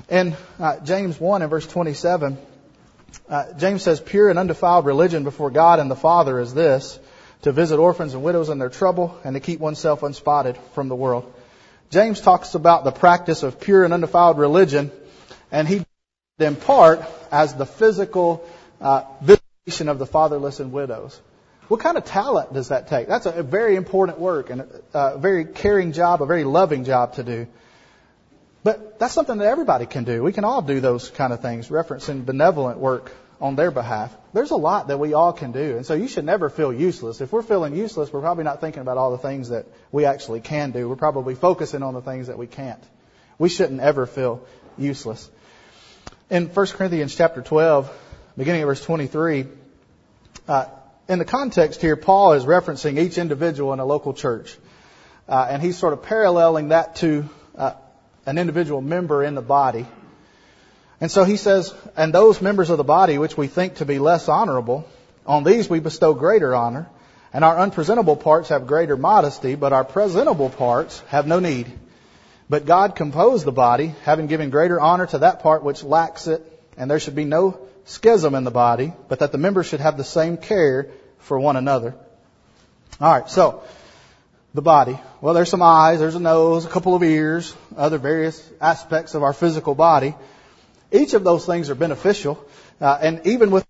And 0.09 0.35
uh, 0.59 0.79
James 0.81 1.19
1 1.19 1.41
and 1.41 1.49
verse 1.49 1.65
27, 1.65 2.37
uh, 3.29 3.53
James 3.53 3.81
says, 3.81 4.01
Pure 4.01 4.29
and 4.29 4.39
undefiled 4.39 4.85
religion 4.85 5.23
before 5.23 5.49
God 5.49 5.79
and 5.79 5.89
the 5.89 5.95
Father 5.95 6.39
is 6.39 6.53
this, 6.53 6.99
to 7.43 7.51
visit 7.51 7.79
orphans 7.79 8.13
and 8.13 8.23
widows 8.23 8.49
in 8.49 8.59
their 8.59 8.69
trouble 8.69 9.17
and 9.23 9.35
to 9.35 9.39
keep 9.39 9.59
oneself 9.59 10.03
unspotted 10.03 10.57
from 10.73 10.89
the 10.89 10.95
world. 10.95 11.33
James 11.91 12.19
talks 12.19 12.55
about 12.55 12.83
the 12.83 12.91
practice 12.91 13.43
of 13.43 13.59
pure 13.59 13.85
and 13.85 13.93
undefiled 13.93 14.37
religion, 14.37 14.91
and 15.51 15.67
he 15.67 15.84
in 16.37 16.57
part 16.57 17.01
as 17.31 17.55
the 17.55 17.65
physical 17.65 18.45
uh, 18.81 19.03
visitation 19.21 19.87
of 19.87 19.99
the 19.99 20.05
fatherless 20.05 20.59
and 20.59 20.73
widows. 20.73 21.21
What 21.69 21.79
kind 21.79 21.97
of 21.97 22.03
talent 22.03 22.53
does 22.53 22.67
that 22.67 22.89
take? 22.89 23.07
That's 23.07 23.25
a 23.25 23.41
very 23.41 23.77
important 23.77 24.19
work 24.19 24.49
and 24.49 24.67
a 24.93 25.17
very 25.17 25.45
caring 25.45 25.93
job, 25.93 26.21
a 26.21 26.25
very 26.25 26.43
loving 26.43 26.83
job 26.83 27.13
to 27.15 27.23
do. 27.23 27.47
But 28.63 28.99
that's 28.99 29.13
something 29.13 29.37
that 29.37 29.47
everybody 29.47 29.85
can 29.85 30.03
do. 30.03 30.23
We 30.23 30.33
can 30.33 30.43
all 30.43 30.61
do 30.61 30.81
those 30.81 31.09
kind 31.09 31.31
of 31.31 31.41
things, 31.41 31.69
referencing 31.69 32.25
benevolent 32.25 32.79
work 32.79 33.13
on 33.39 33.55
their 33.55 33.71
behalf. 33.71 34.15
There's 34.33 34.51
a 34.51 34.57
lot 34.57 34.89
that 34.89 34.99
we 34.99 35.13
all 35.13 35.31
can 35.31 35.53
do. 35.53 35.77
And 35.77 35.85
so 35.85 35.93
you 35.93 36.09
should 36.09 36.25
never 36.25 36.49
feel 36.49 36.73
useless. 36.73 37.21
If 37.21 37.31
we're 37.31 37.43
feeling 37.43 37.75
useless, 37.75 38.11
we're 38.11 38.21
probably 38.21 38.43
not 38.43 38.59
thinking 38.59 38.81
about 38.81 38.97
all 38.97 39.11
the 39.11 39.17
things 39.17 39.49
that 39.49 39.67
we 39.91 40.03
actually 40.03 40.41
can 40.41 40.71
do. 40.71 40.89
We're 40.89 40.95
probably 40.97 41.35
focusing 41.35 41.81
on 41.81 41.93
the 41.93 42.01
things 42.01 42.27
that 42.27 42.37
we 42.37 42.47
can't. 42.47 42.83
We 43.39 43.47
shouldn't 43.47 43.79
ever 43.79 44.05
feel 44.05 44.45
useless. 44.77 45.29
In 46.27 46.47
1 46.47 46.65
Corinthians 46.69 47.15
chapter 47.15 47.43
12, 47.43 47.87
beginning 48.35 48.61
at 48.63 48.65
verse 48.65 48.83
23, 48.83 49.45
uh, 50.47 50.65
in 51.07 51.19
the 51.19 51.25
context 51.25 51.81
here, 51.81 51.95
Paul 51.95 52.33
is 52.33 52.45
referencing 52.45 52.97
each 52.97 53.19
individual 53.19 53.73
in 53.73 53.79
a 53.79 53.85
local 53.85 54.11
church. 54.11 54.57
Uh, 55.29 55.45
and 55.47 55.61
he's 55.61 55.77
sort 55.77 55.93
of 55.93 56.01
paralleling 56.01 56.69
that 56.69 56.95
to 56.95 57.29
uh, 57.55 57.73
an 58.25 58.39
individual 58.39 58.81
member 58.81 59.23
in 59.23 59.35
the 59.35 59.41
body. 59.43 59.85
And 60.99 61.11
so 61.11 61.25
he 61.25 61.37
says, 61.37 61.75
and 61.95 62.11
those 62.11 62.41
members 62.41 62.71
of 62.71 62.77
the 62.77 62.83
body 62.83 63.19
which 63.19 63.37
we 63.37 63.45
think 63.45 63.75
to 63.75 63.85
be 63.85 63.99
less 63.99 64.27
honorable, 64.27 64.89
on 65.27 65.43
these 65.43 65.69
we 65.69 65.79
bestow 65.79 66.15
greater 66.15 66.55
honor, 66.55 66.87
and 67.33 67.45
our 67.45 67.59
unpresentable 67.59 68.15
parts 68.15 68.49
have 68.49 68.65
greater 68.65 68.97
modesty, 68.97 69.53
but 69.53 69.73
our 69.73 69.83
presentable 69.83 70.49
parts 70.49 71.01
have 71.09 71.27
no 71.27 71.39
need. 71.39 71.71
But 72.49 72.65
God 72.65 72.95
composed 72.95 73.45
the 73.45 73.51
body, 73.51 73.93
having 74.03 74.27
given 74.27 74.49
greater 74.49 74.79
honor 74.79 75.07
to 75.07 75.19
that 75.19 75.41
part 75.41 75.63
which 75.63 75.83
lacks 75.83 76.27
it, 76.27 76.41
and 76.77 76.89
there 76.89 76.99
should 76.99 77.15
be 77.15 77.25
no 77.25 77.59
schism 77.85 78.35
in 78.35 78.43
the 78.43 78.51
body, 78.51 78.93
but 79.07 79.19
that 79.19 79.31
the 79.31 79.37
members 79.37 79.65
should 79.65 79.79
have 79.79 79.97
the 79.97 80.03
same 80.03 80.37
care 80.37 80.89
for 81.19 81.39
one 81.39 81.55
another. 81.55 81.95
Alright, 83.01 83.29
so, 83.29 83.63
the 84.53 84.61
body. 84.61 84.99
Well, 85.21 85.33
there's 85.33 85.49
some 85.49 85.61
eyes, 85.61 85.99
there's 85.99 86.15
a 86.15 86.19
nose, 86.19 86.65
a 86.65 86.69
couple 86.69 86.95
of 86.95 87.03
ears, 87.03 87.55
other 87.75 87.97
various 87.97 88.47
aspects 88.61 89.15
of 89.15 89.23
our 89.23 89.33
physical 89.33 89.75
body. 89.75 90.15
Each 90.91 91.13
of 91.13 91.23
those 91.23 91.45
things 91.45 91.69
are 91.69 91.75
beneficial, 91.75 92.43
uh, 92.79 92.97
and 93.01 93.25
even 93.25 93.51
with 93.51 93.65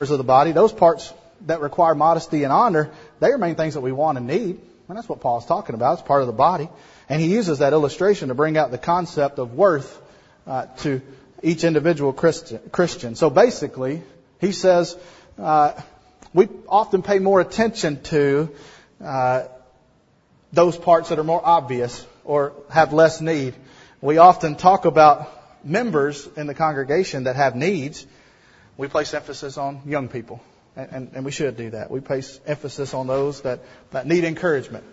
members 0.00 0.10
of 0.10 0.18
the 0.18 0.24
body, 0.24 0.52
those 0.52 0.72
parts 0.72 1.12
that 1.46 1.60
require 1.60 1.94
modesty 1.94 2.42
and 2.42 2.52
honor, 2.52 2.90
they 3.20 3.28
are 3.28 3.38
main 3.38 3.54
things 3.54 3.74
that 3.74 3.80
we 3.80 3.92
want 3.92 4.18
and 4.18 4.26
need. 4.26 4.60
And 4.88 4.96
that's 4.96 5.08
what 5.08 5.20
Paul's 5.20 5.46
talking 5.46 5.74
about. 5.74 5.94
It's 5.94 6.08
part 6.08 6.22
of 6.22 6.26
the 6.26 6.32
body. 6.32 6.68
And 7.08 7.20
he 7.20 7.28
uses 7.28 7.58
that 7.60 7.72
illustration 7.72 8.28
to 8.28 8.34
bring 8.34 8.56
out 8.56 8.70
the 8.70 8.78
concept 8.78 9.38
of 9.38 9.54
worth 9.54 10.00
uh, 10.46 10.66
to 10.78 11.00
each 11.42 11.64
individual 11.64 12.12
Christian. 12.12 13.14
So 13.14 13.30
basically, 13.30 14.02
he 14.40 14.52
says 14.52 14.96
uh, 15.38 15.72
we 16.34 16.48
often 16.68 17.02
pay 17.02 17.18
more 17.18 17.40
attention 17.40 18.02
to 18.04 18.50
uh, 19.02 19.44
those 20.52 20.76
parts 20.76 21.08
that 21.10 21.18
are 21.18 21.24
more 21.24 21.40
obvious 21.44 22.04
or 22.24 22.52
have 22.70 22.92
less 22.92 23.20
need. 23.20 23.54
We 24.00 24.18
often 24.18 24.56
talk 24.56 24.84
about 24.84 25.30
members 25.64 26.28
in 26.36 26.46
the 26.46 26.54
congregation 26.54 27.24
that 27.24 27.36
have 27.36 27.56
needs. 27.56 28.06
We 28.76 28.88
place 28.88 29.14
emphasis 29.14 29.58
on 29.58 29.82
young 29.86 30.08
people, 30.08 30.40
and, 30.76 30.92
and, 30.92 31.10
and 31.14 31.24
we 31.24 31.30
should 31.30 31.56
do 31.56 31.70
that. 31.70 31.90
We 31.90 32.00
place 32.00 32.38
emphasis 32.46 32.94
on 32.94 33.06
those 33.06 33.40
that, 33.42 33.60
that 33.90 34.06
need 34.06 34.24
encouragement. 34.24 34.84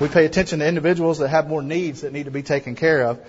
We 0.00 0.08
pay 0.08 0.24
attention 0.24 0.60
to 0.60 0.66
individuals 0.66 1.18
that 1.18 1.28
have 1.28 1.46
more 1.46 1.62
needs 1.62 2.00
that 2.00 2.12
need 2.14 2.24
to 2.24 2.30
be 2.30 2.42
taken 2.42 2.74
care 2.74 3.02
of. 3.02 3.20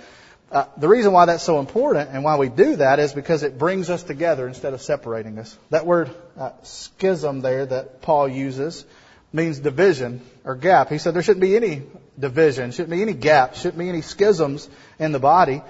Uh, 0.50 0.66
the 0.78 0.88
reason 0.88 1.12
why 1.12 1.26
that's 1.26 1.44
so 1.44 1.60
important 1.60 2.12
and 2.12 2.24
why 2.24 2.38
we 2.38 2.48
do 2.48 2.78
that 2.78 3.00
is 3.00 3.12
because 3.12 3.44
it 3.44 3.58
brings 3.58 3.90
us 3.90 4.04
together 4.04 4.48
instead 4.48 4.74
of 4.74 4.82
separating 4.82 5.38
us. 5.38 5.58
That 5.70 5.86
word 5.86 6.10
uh, 6.38 6.52
schism 6.64 7.42
there 7.42 7.66
that 7.66 8.02
Paul 8.02 8.30
uses 8.30 8.86
means 9.34 9.60
division 9.60 10.22
or 10.46 10.56
gap. 10.56 10.90
He 10.90 10.98
said 10.98 11.14
there 11.14 11.22
shouldn't 11.22 11.42
be 11.42 11.58
any 11.58 11.84
division, 12.18 12.72
shouldn't 12.72 12.92
be 12.92 13.02
any 13.02 13.14
gaps, 13.14 13.60
shouldn't 13.60 13.80
be 13.80 13.90
any 13.90 14.02
schisms 14.02 14.70
in 14.98 15.12
the 15.12 15.20
body. 15.20 15.62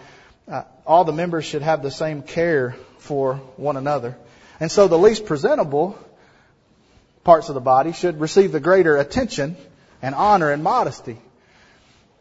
Uh, 0.47 0.63
all 0.85 1.03
the 1.03 1.13
members 1.13 1.45
should 1.45 1.63
have 1.63 1.81
the 1.81 1.91
same 1.91 2.21
care 2.21 2.75
for 2.99 3.35
one 3.57 3.75
another. 3.75 4.17
And 4.59 4.71
so 4.71 4.87
the 4.87 4.99
least 4.99 5.25
presentable 5.25 5.97
parts 7.23 7.49
of 7.49 7.55
the 7.55 7.61
body 7.61 7.91
should 7.91 8.19
receive 8.19 8.51
the 8.51 8.59
greater 8.59 8.97
attention 8.97 9.57
and 10.01 10.15
honor 10.15 10.51
and 10.51 10.63
modesty. 10.63 11.17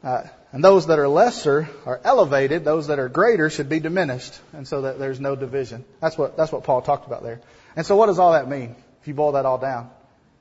Uh, 0.02 0.22
and 0.52 0.64
those 0.64 0.86
that 0.86 0.98
are 0.98 1.08
lesser 1.08 1.68
are 1.86 2.00
elevated. 2.02 2.64
Those 2.64 2.88
that 2.88 2.98
are 2.98 3.08
greater 3.08 3.50
should 3.50 3.68
be 3.68 3.80
diminished. 3.80 4.38
And 4.52 4.66
so 4.66 4.82
that 4.82 4.98
there's 4.98 5.20
no 5.20 5.36
division. 5.36 5.84
That's 6.00 6.18
what, 6.18 6.36
that's 6.36 6.50
what 6.50 6.64
Paul 6.64 6.82
talked 6.82 7.06
about 7.06 7.22
there. 7.22 7.40
And 7.76 7.86
so 7.86 7.96
what 7.96 8.06
does 8.06 8.18
all 8.18 8.32
that 8.32 8.48
mean? 8.48 8.74
If 9.00 9.08
you 9.08 9.14
boil 9.14 9.32
that 9.32 9.46
all 9.46 9.58
down? 9.58 9.90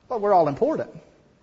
Well, 0.08 0.20
we're 0.20 0.34
all 0.34 0.48
important. 0.48 0.90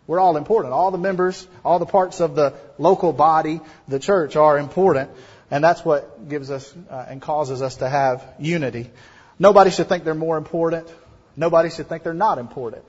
We're 0.06 0.18
all 0.18 0.36
important. 0.36 0.74
All 0.74 0.90
the 0.90 0.98
members, 0.98 1.46
all 1.64 1.78
the 1.78 1.86
parts 1.86 2.20
of 2.20 2.34
the 2.34 2.54
local 2.78 3.12
body, 3.12 3.60
the 3.86 3.98
church 3.98 4.36
are 4.36 4.58
important. 4.58 5.10
And 5.50 5.62
that's 5.62 5.84
what 5.84 6.28
gives 6.28 6.50
us 6.50 6.74
uh, 6.90 7.06
and 7.08 7.22
causes 7.22 7.62
us 7.62 7.76
to 7.76 7.88
have 7.88 8.24
unity. 8.38 8.90
Nobody 9.38 9.70
should 9.70 9.88
think 9.88 10.04
they're 10.04 10.14
more 10.14 10.38
important. 10.38 10.92
Nobody 11.36 11.70
should 11.70 11.88
think 11.88 12.02
they're 12.02 12.14
not 12.14 12.38
important. 12.38 12.84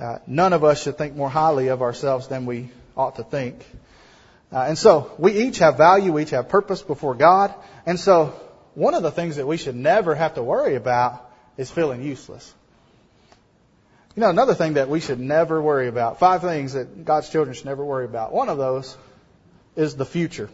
Uh, 0.00 0.18
none 0.26 0.52
of 0.52 0.64
us 0.64 0.82
should 0.82 0.98
think 0.98 1.14
more 1.14 1.30
highly 1.30 1.68
of 1.68 1.80
ourselves 1.80 2.28
than 2.28 2.44
we 2.44 2.70
ought 2.96 3.16
to 3.16 3.22
think. 3.22 3.64
Uh, 4.52 4.64
and 4.68 4.78
so 4.78 5.12
we 5.18 5.32
each 5.32 5.58
have 5.58 5.76
value, 5.76 6.12
we 6.12 6.22
each 6.22 6.30
have 6.30 6.48
purpose 6.48 6.82
before 6.82 7.14
God. 7.14 7.54
And 7.84 7.98
so 7.98 8.34
one 8.74 8.94
of 8.94 9.02
the 9.02 9.10
things 9.10 9.36
that 9.36 9.46
we 9.46 9.56
should 9.56 9.76
never 9.76 10.14
have 10.14 10.34
to 10.34 10.42
worry 10.42 10.74
about 10.74 11.30
is 11.56 11.70
feeling 11.70 12.02
useless. 12.02 12.52
You 14.14 14.22
know, 14.22 14.30
another 14.30 14.54
thing 14.54 14.74
that 14.74 14.88
we 14.88 15.00
should 15.00 15.20
never 15.20 15.60
worry 15.60 15.88
about, 15.88 16.18
five 16.18 16.40
things 16.40 16.72
that 16.72 17.04
God's 17.04 17.28
children 17.28 17.54
should 17.54 17.66
never 17.66 17.84
worry 17.84 18.06
about. 18.06 18.32
One 18.32 18.48
of 18.48 18.58
those 18.58 18.96
is 19.76 19.94
the 19.94 20.06
future. 20.06 20.48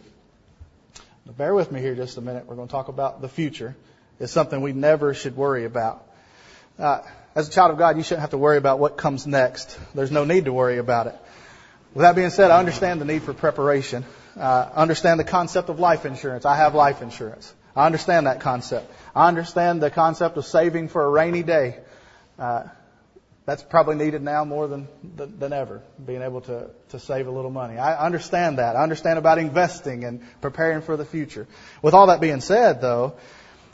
Now 1.25 1.31
bear 1.31 1.55
with 1.55 1.71
me 1.71 1.79
here 1.79 1.95
just 1.95 2.17
a 2.17 2.21
minute. 2.21 2.45
We're 2.45 2.55
going 2.55 2.67
to 2.67 2.71
talk 2.71 2.89
about 2.89 3.21
the 3.21 3.29
future. 3.29 3.75
It's 4.19 4.33
something 4.33 4.61
we 4.61 4.73
never 4.73 5.13
should 5.13 5.37
worry 5.37 5.65
about. 5.65 6.05
Uh, 6.77 7.01
as 7.35 7.47
a 7.47 7.51
child 7.51 7.71
of 7.71 7.77
God, 7.77 7.97
you 7.97 8.03
shouldn't 8.03 8.21
have 8.21 8.31
to 8.31 8.37
worry 8.37 8.57
about 8.57 8.79
what 8.79 8.97
comes 8.97 9.25
next. 9.25 9.77
There's 9.95 10.11
no 10.11 10.23
need 10.23 10.45
to 10.45 10.53
worry 10.53 10.77
about 10.77 11.07
it. 11.07 11.15
With 11.93 12.03
that 12.03 12.15
being 12.15 12.29
said, 12.29 12.51
I 12.51 12.59
understand 12.59 13.01
the 13.01 13.05
need 13.05 13.23
for 13.23 13.33
preparation. 13.33 14.05
Uh, 14.39 14.69
understand 14.73 15.19
the 15.19 15.23
concept 15.23 15.69
of 15.69 15.79
life 15.79 16.05
insurance. 16.05 16.45
I 16.45 16.55
have 16.55 16.73
life 16.73 17.01
insurance. 17.01 17.53
I 17.75 17.85
understand 17.85 18.27
that 18.27 18.41
concept. 18.41 18.91
I 19.15 19.27
understand 19.27 19.81
the 19.81 19.91
concept 19.91 20.37
of 20.37 20.45
saving 20.45 20.89
for 20.89 21.03
a 21.03 21.09
rainy 21.09 21.43
day. 21.43 21.79
Uh, 22.37 22.63
that's 23.45 23.61
probably 23.61 23.95
needed 23.95 24.21
now 24.21 24.45
more 24.45 24.67
than, 24.67 24.87
than, 25.15 25.51
ever, 25.51 25.81
being 26.03 26.21
able 26.21 26.41
to, 26.41 26.69
to 26.89 26.99
save 26.99 27.27
a 27.27 27.31
little 27.31 27.51
money. 27.51 27.77
I 27.77 28.05
understand 28.05 28.57
that. 28.57 28.75
I 28.75 28.83
understand 28.83 29.19
about 29.19 29.37
investing 29.37 30.05
and 30.05 30.21
preparing 30.39 30.81
for 30.81 30.95
the 30.95 31.03
future. 31.03 31.45
With 31.81 31.93
all 31.93 32.07
that 32.07 32.21
being 32.21 32.39
said, 32.39 32.79
though, 32.79 33.15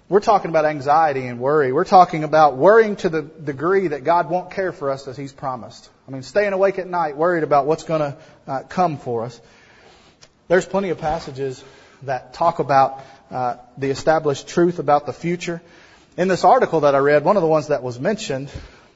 we're 0.09 0.19
talking 0.19 0.49
about 0.49 0.65
anxiety 0.65 1.27
and 1.27 1.39
worry. 1.39 1.71
We're 1.71 1.85
talking 1.85 2.23
about 2.23 2.57
worrying 2.57 2.95
to 2.97 3.09
the 3.09 3.21
degree 3.21 3.89
that 3.89 4.03
God 4.03 4.27
won't 4.27 4.49
care 4.49 4.71
for 4.71 4.89
us 4.89 5.07
as 5.07 5.15
He's 5.15 5.31
promised. 5.31 5.87
I 6.07 6.11
mean, 6.11 6.23
staying 6.23 6.51
awake 6.51 6.79
at 6.79 6.87
night 6.87 7.15
worried 7.15 7.43
about 7.43 7.67
what's 7.67 7.83
going 7.83 8.01
to 8.01 8.17
uh, 8.47 8.63
come 8.63 8.97
for 8.97 9.23
us. 9.23 9.39
There's 10.47 10.65
plenty 10.65 10.89
of 10.89 10.97
passages 10.97 11.63
that 12.03 12.33
talk 12.33 12.57
about 12.57 13.03
uh, 13.29 13.57
the 13.77 13.91
established 13.91 14.47
truth 14.47 14.79
about 14.79 15.05
the 15.05 15.13
future. 15.13 15.61
In 16.17 16.27
this 16.27 16.43
article 16.43 16.81
that 16.81 16.95
I 16.95 16.97
read, 16.97 17.23
one 17.23 17.37
of 17.37 17.43
the 17.43 17.47
ones 17.47 17.67
that 17.67 17.83
was 17.83 17.99
mentioned 17.99 18.49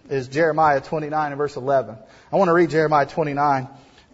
is 0.09 0.27
Jeremiah 0.27 0.81
29 0.81 1.31
and 1.31 1.37
verse 1.37 1.55
11. 1.55 1.95
I 2.31 2.35
want 2.37 2.49
to 2.49 2.53
read 2.53 2.71
Jeremiah 2.71 3.05
29, 3.05 3.67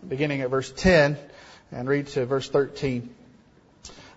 beginning 0.06 0.42
at 0.42 0.50
verse 0.50 0.70
10, 0.70 1.18
and 1.72 1.88
read 1.88 2.08
to 2.08 2.26
verse 2.26 2.50
13. 2.50 3.10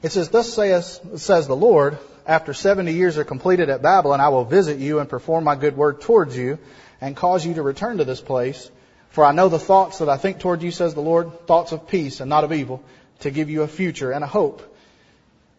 It 0.02 0.10
says, 0.10 0.30
Thus 0.30 0.52
says, 0.52 1.00
says 1.16 1.46
the 1.46 1.54
Lord, 1.54 1.96
after 2.26 2.54
70 2.54 2.92
years 2.92 3.18
are 3.18 3.24
completed 3.24 3.68
at 3.68 3.82
Babylon, 3.82 4.20
I 4.20 4.28
will 4.28 4.44
visit 4.44 4.78
you 4.78 4.98
and 4.98 5.08
perform 5.08 5.44
my 5.44 5.56
good 5.56 5.76
word 5.76 6.00
towards 6.00 6.36
you 6.36 6.58
and 7.00 7.16
cause 7.16 7.44
you 7.44 7.54
to 7.54 7.62
return 7.62 7.98
to 7.98 8.04
this 8.04 8.20
place. 8.20 8.70
For 9.10 9.24
I 9.24 9.32
know 9.32 9.48
the 9.48 9.58
thoughts 9.58 9.98
that 9.98 10.08
I 10.08 10.16
think 10.16 10.38
toward 10.38 10.62
you, 10.62 10.70
says 10.70 10.94
the 10.94 11.00
Lord, 11.00 11.46
thoughts 11.46 11.72
of 11.72 11.88
peace 11.88 12.20
and 12.20 12.30
not 12.30 12.44
of 12.44 12.52
evil, 12.52 12.82
to 13.20 13.30
give 13.30 13.50
you 13.50 13.62
a 13.62 13.68
future 13.68 14.12
and 14.12 14.24
a 14.24 14.26
hope. 14.26 14.62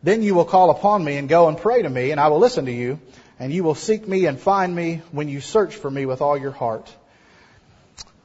Then 0.02 0.24
you 0.24 0.36
will 0.36 0.46
call 0.46 0.70
upon 0.70 1.04
me 1.04 1.18
and 1.18 1.30
go 1.30 1.48
and 1.48 1.58
pray 1.58 1.82
to 1.82 1.90
me, 1.90 2.12
and 2.12 2.20
I 2.20 2.30
will 2.30 2.40
listen 2.40 2.66
to 2.66 2.72
you, 2.72 3.00
and 3.40 3.54
you 3.54 3.64
will 3.64 3.76
seek 3.76 4.08
me 4.08 4.26
and 4.26 4.40
find 4.40 4.76
me 4.76 5.02
when 5.12 5.30
you 5.30 5.40
search 5.40 5.76
for 5.76 5.90
me 5.90 6.06
with 6.06 6.22
all 6.22 6.38
your 6.38 6.52
heart. 6.52 6.94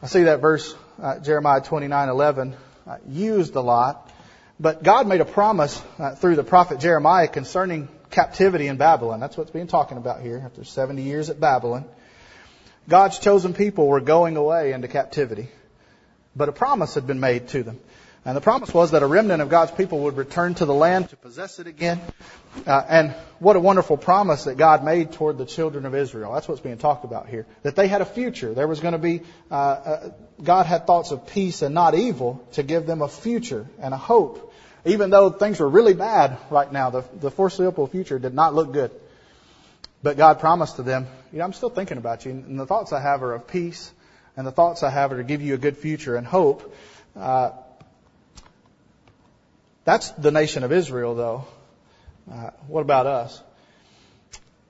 I 0.03 0.07
see 0.07 0.25
that 0.25 0.41
verse, 0.41 0.75
uh, 1.01 1.19
Jeremiah 1.19 1.61
29:11, 1.61 2.55
uh, 2.87 2.97
used 3.09 3.55
a 3.55 3.61
lot, 3.61 4.11
but 4.59 4.83
God 4.83 5.07
made 5.07 5.21
a 5.21 5.25
promise 5.25 5.81
uh, 5.99 6.15
through 6.15 6.37
the 6.37 6.45
prophet 6.45 6.81
Jeremiah 6.81 7.29
concerning 7.29 7.89
captivity 8.11 8.67
in 8.67 8.77
Babylon. 8.77 9.21
That's 9.21 9.37
what's 9.37 9.51
being 9.51 9.67
talking 9.67 9.99
about 9.99 10.21
here 10.21 10.43
after 10.45 10.65
70 10.65 11.03
years 11.03 11.31
at 11.31 11.41
Babylon. 11.41 11.85
God's 12.89 13.19
chosen 13.19 13.53
people 13.53 13.87
were 13.87 14.01
going 14.01 14.37
away 14.37 14.73
into 14.73 14.89
captivity. 14.89 15.49
But 16.35 16.49
a 16.49 16.53
promise 16.53 16.95
had 16.95 17.07
been 17.07 17.21
made 17.21 17.49
to 17.49 17.63
them. 17.63 17.81
And 18.25 18.37
the 18.37 18.41
promise 18.41 18.75
was 18.75 18.91
that 18.91 19.03
a 19.03 19.07
remnant 19.07 19.41
of 19.41 19.49
God's 19.49 19.71
people 19.73 20.01
would 20.01 20.17
return 20.17 20.55
to 20.57 20.67
the 20.67 20.75
land 20.75 21.09
to 21.11 21.17
possess 21.17 21.61
it 21.61 21.67
again. 21.67 22.01
Uh, 22.67 22.85
and 22.89 23.11
what 23.39 23.57
a 23.57 23.61
wonderful 23.61 23.97
promise 23.97 24.45
that 24.45 24.57
God 24.57 24.85
made 24.85 25.13
toward 25.13 25.39
the 25.39 25.47
children 25.47 25.87
of 25.87 25.95
Israel. 25.95 26.35
That's 26.35 26.49
what's 26.49 26.61
being 26.61 26.79
talked 26.79 27.05
about 27.05 27.29
here. 27.29 27.47
That 27.63 27.77
they 27.77 27.89
had 27.89 28.03
a 28.03 28.05
future. 28.05 28.53
There 28.55 28.69
was 28.69 28.81
going 28.81 28.93
to 28.93 28.99
be, 28.99 29.23
uh, 29.51 29.55
uh, 29.55 30.11
God 30.43 30.67
had 30.67 30.87
thoughts 30.87 31.11
of 31.11 31.27
peace 31.29 31.63
and 31.63 31.75
not 31.75 31.95
evil 31.95 32.47
to 32.53 32.63
give 32.63 32.87
them 32.87 33.03
a 33.03 33.09
future 33.09 33.67
and 33.81 33.95
a 33.95 33.99
hope 33.99 34.48
even 34.89 35.11
though 35.11 35.31
things 35.31 35.61
were 35.61 35.69
really 35.69 35.95
bad 35.95 36.39
right 36.51 36.71
now, 36.73 36.91
the, 36.91 37.05
the 37.21 37.31
foreseeable 37.31 37.87
future 37.87 38.19
did 38.19 38.35
not 38.35 38.55
look 38.55 38.73
good. 38.73 38.91
But 40.03 40.17
God 40.17 40.39
promised 40.39 40.77
to 40.77 40.83
them, 40.83 41.07
you 41.33 41.39
know, 41.39 41.45
I'm 41.45 41.53
still 41.53 41.71
thinking 41.71 41.99
about 41.99 42.25
you, 42.25 42.31
and 42.31 42.59
the 42.59 42.67
thoughts 42.67 42.93
I 42.93 43.01
have 43.01 43.23
are 43.23 43.35
of 43.35 43.49
peace, 43.49 43.93
and 44.37 44.47
the 44.47 44.53
thoughts 44.53 44.83
I 44.83 44.91
have 44.91 45.13
are 45.13 45.17
to 45.17 45.25
give 45.25 45.43
you 45.43 45.55
a 45.55 45.59
good 45.59 45.77
future 45.77 46.17
and 46.17 46.27
hope. 46.27 46.75
Uh, 47.17 47.51
that's 49.85 50.11
the 50.11 50.31
nation 50.31 50.63
of 50.65 50.73
Israel, 50.73 51.15
though. 51.15 51.45
Uh, 52.31 52.51
what 52.69 52.83
about 52.83 53.07
us? 53.07 53.43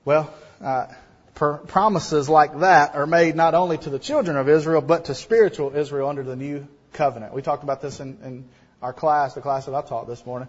Well, 0.05 0.33
uh, 0.61 0.87
per- 1.35 1.57
promises 1.57 2.29
like 2.29 2.59
that 2.59 2.95
are 2.95 3.05
made 3.05 3.35
not 3.35 3.53
only 3.53 3.77
to 3.77 3.89
the 3.89 3.99
children 3.99 4.37
of 4.37 4.49
Israel, 4.49 4.81
but 4.81 5.05
to 5.05 5.15
spiritual 5.15 5.75
Israel 5.75 6.09
under 6.09 6.23
the 6.23 6.35
new 6.35 6.67
covenant. 6.93 7.33
We 7.33 7.41
talked 7.41 7.63
about 7.63 7.81
this 7.81 7.99
in, 7.99 8.17
in 8.23 8.49
our 8.81 8.93
class, 8.93 9.33
the 9.33 9.41
class 9.41 9.65
that 9.65 9.75
I 9.75 9.81
taught 9.81 10.07
this 10.07 10.25
morning. 10.25 10.47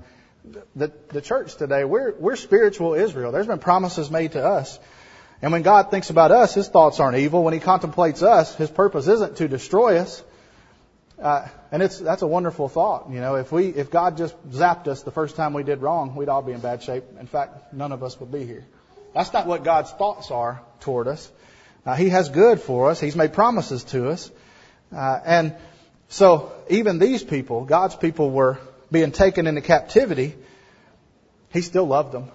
The, 0.74 0.90
the 1.08 1.20
church 1.20 1.56
today, 1.56 1.84
we're, 1.84 2.14
we're 2.18 2.36
spiritual 2.36 2.94
Israel. 2.94 3.32
There's 3.32 3.46
been 3.46 3.58
promises 3.58 4.10
made 4.10 4.32
to 4.32 4.44
us. 4.44 4.78
And 5.42 5.52
when 5.52 5.62
God 5.62 5.90
thinks 5.90 6.10
about 6.10 6.32
us, 6.32 6.54
His 6.54 6.68
thoughts 6.68 7.00
aren't 7.00 7.18
evil. 7.18 7.42
When 7.42 7.54
He 7.54 7.60
contemplates 7.60 8.22
us, 8.22 8.54
His 8.54 8.70
purpose 8.70 9.06
isn't 9.06 9.36
to 9.36 9.48
destroy 9.48 9.98
us. 9.98 10.22
Uh, 11.20 11.46
and 11.70 11.82
it's 11.82 11.98
that's 11.98 12.22
a 12.22 12.26
wonderful 12.26 12.68
thought. 12.68 13.10
You 13.10 13.20
know, 13.20 13.34
if 13.34 13.52
we 13.52 13.66
if 13.68 13.90
God 13.90 14.16
just 14.16 14.34
zapped 14.50 14.88
us 14.88 15.02
the 15.02 15.10
first 15.10 15.36
time 15.36 15.52
we 15.52 15.62
did 15.62 15.82
wrong, 15.82 16.14
we'd 16.14 16.30
all 16.30 16.40
be 16.40 16.52
in 16.52 16.60
bad 16.60 16.82
shape. 16.82 17.04
In 17.18 17.26
fact, 17.26 17.74
none 17.74 17.92
of 17.92 18.02
us 18.02 18.18
would 18.20 18.32
be 18.32 18.46
here. 18.46 18.64
That's 19.12 19.32
not 19.32 19.46
what 19.46 19.62
God's 19.62 19.90
thoughts 19.90 20.30
are 20.30 20.62
toward 20.80 21.08
us. 21.08 21.30
Uh, 21.84 21.94
he 21.94 22.08
has 22.08 22.30
good 22.30 22.60
for 22.60 22.90
us. 22.90 23.00
He's 23.00 23.16
made 23.16 23.34
promises 23.34 23.84
to 23.84 24.08
us, 24.08 24.30
uh, 24.94 25.20
and 25.24 25.54
so 26.10 26.52
even 26.68 26.98
these 26.98 27.22
people, 27.22 27.64
God's 27.64 27.94
people, 27.94 28.30
were 28.30 28.58
being 28.90 29.12
taken 29.12 29.46
into 29.46 29.60
captivity. 29.60 30.34
He 31.50 31.62
still 31.62 31.86
loved 31.86 32.12
them. 32.12 32.28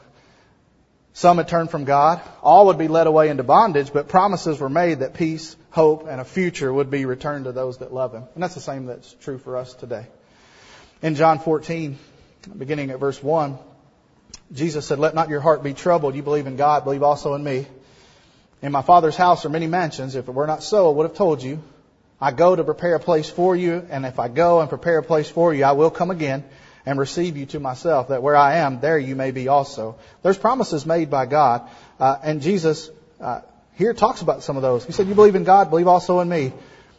Some 1.11 1.37
had 1.37 1.49
turned 1.49 1.69
from 1.69 1.83
God. 1.83 2.21
All 2.41 2.67
would 2.67 2.77
be 2.77 2.87
led 2.87 3.05
away 3.05 3.29
into 3.29 3.43
bondage, 3.43 3.91
but 3.91 4.07
promises 4.07 4.61
were 4.61 4.69
made 4.69 4.99
that 4.99 5.13
peace, 5.13 5.57
hope, 5.71 6.07
and 6.07 6.21
a 6.21 6.25
future 6.25 6.73
would 6.73 6.89
be 6.89 7.05
returned 7.05 7.45
to 7.45 7.51
those 7.51 7.79
that 7.79 7.93
love 7.93 8.13
Him. 8.13 8.23
And 8.33 8.41
that's 8.41 8.55
the 8.55 8.61
same 8.61 8.85
that's 8.85 9.13
true 9.21 9.37
for 9.37 9.57
us 9.57 9.73
today. 9.73 10.07
In 11.01 11.15
John 11.15 11.39
14, 11.39 11.99
beginning 12.57 12.91
at 12.91 12.99
verse 12.99 13.21
1, 13.21 13.57
Jesus 14.53 14.87
said, 14.87 14.99
Let 14.99 15.15
not 15.15 15.27
your 15.27 15.41
heart 15.41 15.63
be 15.63 15.73
troubled. 15.73 16.15
You 16.15 16.23
believe 16.23 16.47
in 16.47 16.55
God, 16.55 16.85
believe 16.85 17.03
also 17.03 17.33
in 17.33 17.43
me. 17.43 17.67
In 18.61 18.71
my 18.71 18.81
Father's 18.81 19.17
house 19.17 19.45
are 19.45 19.49
many 19.49 19.67
mansions. 19.67 20.15
If 20.15 20.29
it 20.29 20.33
were 20.33 20.47
not 20.47 20.63
so, 20.63 20.89
I 20.89 20.93
would 20.93 21.07
have 21.07 21.17
told 21.17 21.43
you. 21.43 21.61
I 22.25 22.31
go 22.31 22.55
to 22.55 22.63
prepare 22.63 22.95
a 22.95 22.99
place 22.99 23.29
for 23.29 23.55
you, 23.55 23.85
and 23.91 24.03
if 24.03 24.17
I 24.17 24.29
go 24.29 24.59
and 24.59 24.67
prepare 24.67 24.97
a 24.97 25.03
place 25.03 25.29
for 25.29 25.53
you, 25.53 25.63
I 25.63 25.73
will 25.73 25.91
come 25.91 26.09
again 26.09 26.43
and 26.83 26.97
receive 26.97 27.37
you 27.37 27.45
to 27.45 27.59
myself, 27.59 28.07
that 28.07 28.23
where 28.23 28.35
I 28.35 28.55
am, 28.55 28.79
there 28.79 28.97
you 28.97 29.15
may 29.15 29.29
be 29.29 29.47
also. 29.47 29.97
There's 30.23 30.35
promises 30.35 30.87
made 30.87 31.11
by 31.11 31.27
God, 31.27 31.69
uh, 31.99 32.17
and 32.23 32.41
Jesus 32.41 32.89
uh, 33.21 33.41
here 33.75 33.93
talks 33.93 34.23
about 34.23 34.41
some 34.41 34.55
of 34.57 34.63
those. 34.63 34.83
He 34.83 34.91
said, 34.91 35.07
"You 35.07 35.13
believe 35.13 35.35
in 35.35 35.43
God, 35.43 35.69
believe 35.69 35.87
also 35.87 36.19
in 36.19 36.27
me." 36.27 36.51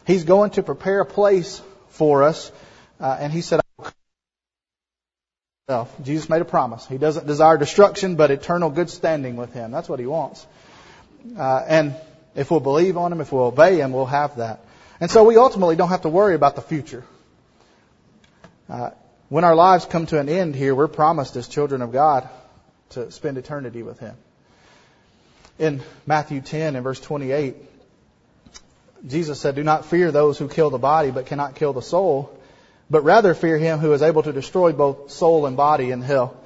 He's 0.06 0.22
going 0.22 0.50
to 0.50 0.62
prepare 0.62 1.00
a 1.00 1.04
place 1.04 1.60
for 1.88 2.22
us, 2.22 2.52
uh, 3.00 3.16
and 3.18 3.32
he 3.32 3.40
said, 3.40 3.60
Jesus 6.04 6.28
made 6.28 6.42
a 6.42 6.44
promise. 6.44 6.86
He 6.86 6.98
doesn't 6.98 7.26
desire 7.26 7.58
destruction, 7.58 8.14
but 8.14 8.30
eternal 8.30 8.70
good 8.70 8.90
standing 8.90 9.34
with 9.34 9.52
Him. 9.52 9.72
That's 9.72 9.88
what 9.88 9.98
He 9.98 10.06
wants. 10.06 10.46
Uh, 11.36 11.64
and 11.66 11.96
if 12.36 12.52
we'll 12.52 12.60
believe 12.60 12.96
on 12.96 13.10
Him, 13.12 13.20
if 13.20 13.32
we'll 13.32 13.46
obey 13.46 13.80
Him, 13.80 13.90
we'll 13.90 14.06
have 14.06 14.36
that. 14.36 14.60
And 15.00 15.10
so 15.10 15.24
we 15.24 15.36
ultimately 15.36 15.76
don't 15.76 15.90
have 15.90 16.02
to 16.02 16.08
worry 16.08 16.34
about 16.34 16.56
the 16.56 16.62
future. 16.62 17.04
Uh, 18.68 18.90
when 19.28 19.44
our 19.44 19.54
lives 19.54 19.84
come 19.84 20.06
to 20.06 20.18
an 20.18 20.28
end 20.28 20.54
here, 20.54 20.74
we're 20.74 20.88
promised 20.88 21.36
as 21.36 21.48
children 21.48 21.82
of 21.82 21.92
God 21.92 22.28
to 22.90 23.10
spend 23.10 23.36
eternity 23.36 23.82
with 23.82 23.98
Him. 23.98 24.14
In 25.58 25.82
Matthew 26.06 26.40
10 26.40 26.76
and 26.76 26.84
verse 26.84 27.00
28, 27.00 27.56
Jesus 29.06 29.40
said, 29.40 29.54
Do 29.54 29.64
not 29.64 29.84
fear 29.84 30.10
those 30.10 30.38
who 30.38 30.48
kill 30.48 30.70
the 30.70 30.78
body 30.78 31.10
but 31.10 31.26
cannot 31.26 31.56
kill 31.56 31.72
the 31.72 31.82
soul, 31.82 32.38
but 32.88 33.02
rather 33.02 33.34
fear 33.34 33.58
Him 33.58 33.78
who 33.78 33.92
is 33.92 34.02
able 34.02 34.22
to 34.22 34.32
destroy 34.32 34.72
both 34.72 35.10
soul 35.10 35.46
and 35.46 35.56
body 35.56 35.90
in 35.90 36.00
hell. 36.00 36.36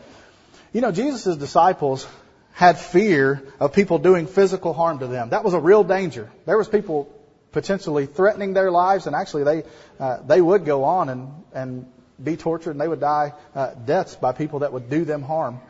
You 0.73 0.81
know, 0.81 0.93
Jesus' 0.93 1.37
disciples 1.37 2.07
had 2.53 2.79
fear 2.79 3.43
of 3.59 3.73
people 3.73 3.99
doing 3.99 4.27
physical 4.27 4.73
harm 4.73 4.99
to 5.01 5.07
them. 5.07 5.31
That 5.31 5.45
was 5.45 5.55
a 5.55 5.61
real 5.61 5.85
danger. 5.85 6.31
There 6.47 6.59
was 6.59 6.69
people 6.69 7.13
potentially 7.53 8.07
threatening 8.07 8.53
their 8.53 8.71
lives, 8.71 9.07
and 9.07 9.17
actually 9.17 9.45
they 9.45 9.65
uh, 9.99 10.19
they 10.23 10.41
would 10.41 10.65
go 10.65 10.85
on 10.85 11.09
and 11.09 11.45
and 11.53 11.87
be 12.23 12.37
tortured 12.37 12.73
and 12.73 12.81
they 12.81 12.89
would 12.89 13.01
die 13.01 13.33
uh, 13.55 13.75
deaths 13.75 14.15
by 14.15 14.33
people 14.33 14.61
that 14.61 14.73
would 14.73 14.91
do 14.91 15.05
them 15.05 15.23
harm. 15.23 15.61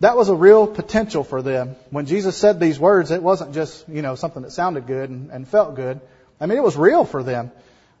That 0.00 0.16
was 0.16 0.28
a 0.30 0.34
real 0.34 0.66
potential 0.66 1.24
for 1.24 1.42
them. 1.42 1.76
When 1.90 2.06
Jesus 2.06 2.36
said 2.36 2.58
these 2.58 2.80
words, 2.80 3.10
it 3.10 3.22
wasn't 3.22 3.54
just, 3.54 3.86
you 3.88 4.00
know, 4.00 4.14
something 4.14 4.42
that 4.42 4.52
sounded 4.52 4.86
good 4.86 5.10
and, 5.10 5.30
and 5.30 5.46
felt 5.46 5.76
good. 5.76 6.00
I 6.40 6.46
mean, 6.46 6.56
it 6.56 6.64
was 6.64 6.76
real 6.76 7.04
for 7.04 7.22
them. 7.22 7.50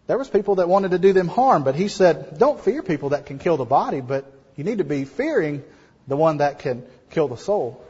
There 0.06 0.16
was 0.16 0.28
people 0.28 0.56
that 0.56 0.68
wanted 0.68 0.92
to 0.92 0.98
do 0.98 1.12
them 1.12 1.28
harm, 1.28 1.62
but 1.62 1.74
he 1.74 1.88
said, 1.88 2.38
don't 2.38 2.58
fear 2.58 2.82
people 2.82 3.10
that 3.10 3.26
can 3.26 3.38
kill 3.38 3.58
the 3.58 3.66
body, 3.66 4.00
but 4.00 4.32
you 4.56 4.64
need 4.64 4.78
to 4.78 4.84
be 4.84 5.04
fearing 5.04 5.62
the 6.08 6.16
one 6.16 6.38
that 6.38 6.60
can 6.60 6.84
kill 7.10 7.28
the 7.28 7.36
soul. 7.36 7.84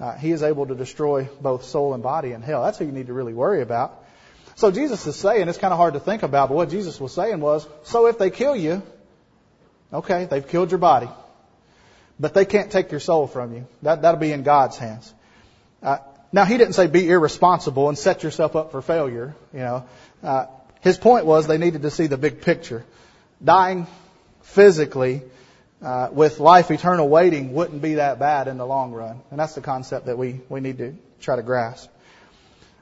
Uh, 0.00 0.16
he 0.16 0.30
is 0.30 0.42
able 0.42 0.66
to 0.66 0.74
destroy 0.74 1.28
both 1.40 1.64
soul 1.64 1.92
and 1.92 2.02
body 2.02 2.32
in 2.32 2.40
hell. 2.40 2.62
That's 2.64 2.78
who 2.78 2.86
you 2.86 2.92
need 2.92 3.08
to 3.08 3.12
really 3.12 3.34
worry 3.34 3.60
about. 3.60 3.99
So 4.60 4.70
Jesus 4.70 5.06
is 5.06 5.16
saying, 5.16 5.48
it's 5.48 5.58
kind 5.58 5.72
of 5.72 5.78
hard 5.78 5.94
to 5.94 6.00
think 6.00 6.22
about, 6.22 6.48
but 6.50 6.54
what 6.54 6.70
Jesus 6.70 7.00
was 7.00 7.12
saying 7.12 7.40
was, 7.40 7.66
so 7.82 8.06
if 8.06 8.18
they 8.18 8.30
kill 8.30 8.54
you, 8.54 8.82
Okay, 9.92 10.26
they've 10.26 10.46
killed 10.46 10.70
your 10.70 10.78
body. 10.78 11.08
But 12.18 12.34
they 12.34 12.44
can't 12.44 12.70
take 12.70 12.90
your 12.90 13.00
soul 13.00 13.26
from 13.26 13.54
you. 13.54 13.66
That, 13.82 14.02
that'll 14.02 14.20
be 14.20 14.32
in 14.32 14.42
God's 14.42 14.78
hands. 14.78 15.12
Uh, 15.82 15.98
now, 16.32 16.44
he 16.44 16.58
didn't 16.58 16.74
say 16.74 16.86
be 16.86 17.08
irresponsible 17.08 17.88
and 17.88 17.98
set 17.98 18.22
yourself 18.22 18.54
up 18.54 18.70
for 18.70 18.82
failure, 18.82 19.34
you 19.52 19.60
know. 19.60 19.84
Uh, 20.22 20.46
his 20.80 20.96
point 20.96 21.26
was 21.26 21.46
they 21.46 21.58
needed 21.58 21.82
to 21.82 21.90
see 21.90 22.06
the 22.06 22.18
big 22.18 22.42
picture. 22.42 22.84
Dying 23.42 23.86
physically 24.42 25.22
uh, 25.82 26.08
with 26.12 26.38
life 26.38 26.70
eternal 26.70 27.08
waiting 27.08 27.52
wouldn't 27.52 27.82
be 27.82 27.94
that 27.94 28.18
bad 28.18 28.48
in 28.48 28.58
the 28.58 28.66
long 28.66 28.92
run. 28.92 29.20
And 29.30 29.40
that's 29.40 29.54
the 29.54 29.60
concept 29.60 30.06
that 30.06 30.16
we, 30.16 30.40
we 30.48 30.60
need 30.60 30.78
to 30.78 30.94
try 31.20 31.36
to 31.36 31.42
grasp. 31.42 31.90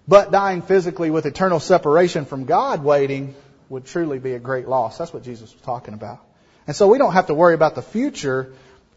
But 0.08 0.32
dying 0.32 0.62
physically 0.62 1.10
with 1.10 1.26
eternal 1.26 1.60
separation 1.60 2.24
from 2.24 2.46
God 2.46 2.82
waiting 2.82 3.34
would 3.68 3.84
truly 3.84 4.18
be 4.18 4.32
a 4.32 4.38
great 4.38 4.66
loss. 4.66 4.96
That's 4.96 5.12
what 5.12 5.22
Jesus 5.22 5.52
was 5.52 5.60
talking 5.60 5.92
about. 5.92 6.20
And 6.66 6.74
so 6.74 6.88
we 6.88 6.96
don't 6.96 7.12
have 7.12 7.26
to 7.26 7.34
worry 7.34 7.54
about 7.54 7.74
the 7.74 7.82
future 7.82 8.54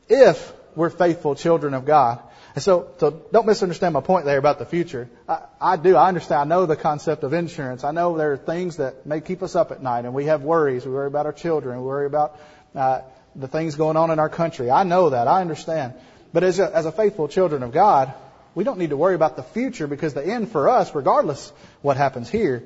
if 0.08 0.54
we're 0.76 0.89
faithful 0.89 1.36
children 1.36 1.74
of 1.74 1.86
God. 1.86 2.21
And 2.56 2.63
so, 2.63 2.91
so 2.97 3.12
don't 3.32 3.45
misunderstand 3.45 3.93
my 3.93 4.02
point 4.02 4.26
there 4.26 4.38
about 4.38 4.60
the 4.60 4.65
future. 4.65 5.10
I, 5.28 5.41
I 5.60 5.76
do. 5.78 5.95
I 5.95 6.08
understand. 6.08 6.41
I 6.41 6.43
know 6.45 6.65
the 6.65 6.78
concept 6.78 7.24
of 7.24 7.34
insurance. 7.34 7.84
I 7.84 7.91
know 7.91 8.17
there 8.17 8.34
are 8.34 8.38
things 8.38 8.78
that 8.78 9.06
may 9.06 9.21
keep 9.21 9.43
us 9.43 9.56
up 9.56 9.71
at 9.71 9.82
night, 9.82 10.06
and 10.06 10.13
we 10.13 10.26
have 10.26 10.43
worries. 10.43 10.86
We 10.86 10.93
worry 10.93 11.08
about 11.08 11.26
our 11.26 11.34
children. 11.34 11.78
We 11.80 11.86
worry 11.86 12.06
about 12.06 12.39
uh, 12.74 13.02
the 13.36 13.47
things 13.47 13.76
going 13.76 13.97
on 13.97 14.12
in 14.12 14.19
our 14.19 14.30
country. 14.30 14.69
I 14.69 14.84
know 14.84 15.10
that. 15.10 15.28
I 15.28 15.41
understand. 15.41 15.93
But 16.34 16.43
as 16.43 16.60
a, 16.60 16.74
as 16.74 16.86
a 16.86 16.91
faithful 16.91 17.28
children 17.28 17.63
of 17.63 17.71
God, 17.71 18.13
we 18.53 18.63
don't 18.63 18.77
need 18.77 18.89
to 18.89 18.97
worry 18.97 19.15
about 19.15 19.35
the 19.35 19.43
future 19.43 19.87
because 19.87 20.13
the 20.13 20.25
end 20.25 20.51
for 20.51 20.69
us, 20.69 20.93
regardless 20.93 21.51
what 21.81 21.97
happens 21.97 22.29
here, 22.29 22.63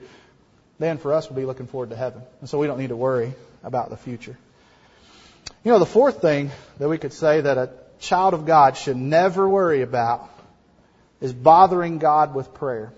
the 0.80 0.88
end 0.88 1.02
for 1.02 1.14
us 1.14 1.30
will 1.30 1.36
be 1.36 1.46
looking 1.46 1.68
forward 1.68 1.92
to 1.92 1.96
heaven. 1.96 2.22
And 2.42 2.50
so 2.50 2.58
we 2.58 2.68
don't 2.68 2.80
need 2.80 2.90
to 2.90 2.96
worry 2.96 3.34
about 3.64 3.90
the 3.90 3.98
future. 3.98 4.38
You 5.64 5.72
know, 5.72 5.80
the 5.80 5.86
fourth 5.86 6.22
thing 6.22 6.52
that 6.80 6.90
we 6.90 6.98
could 6.98 7.14
say 7.14 7.42
that 7.42 7.58
a 7.58 7.70
child 8.00 8.34
of 8.34 8.46
God 8.46 8.78
should 8.78 8.98
never 8.98 9.48
worry 9.48 9.82
about 9.82 10.30
is 11.22 11.34
bothering 11.34 11.98
God 11.98 12.36
with 12.36 12.54
prayer. 12.54 12.92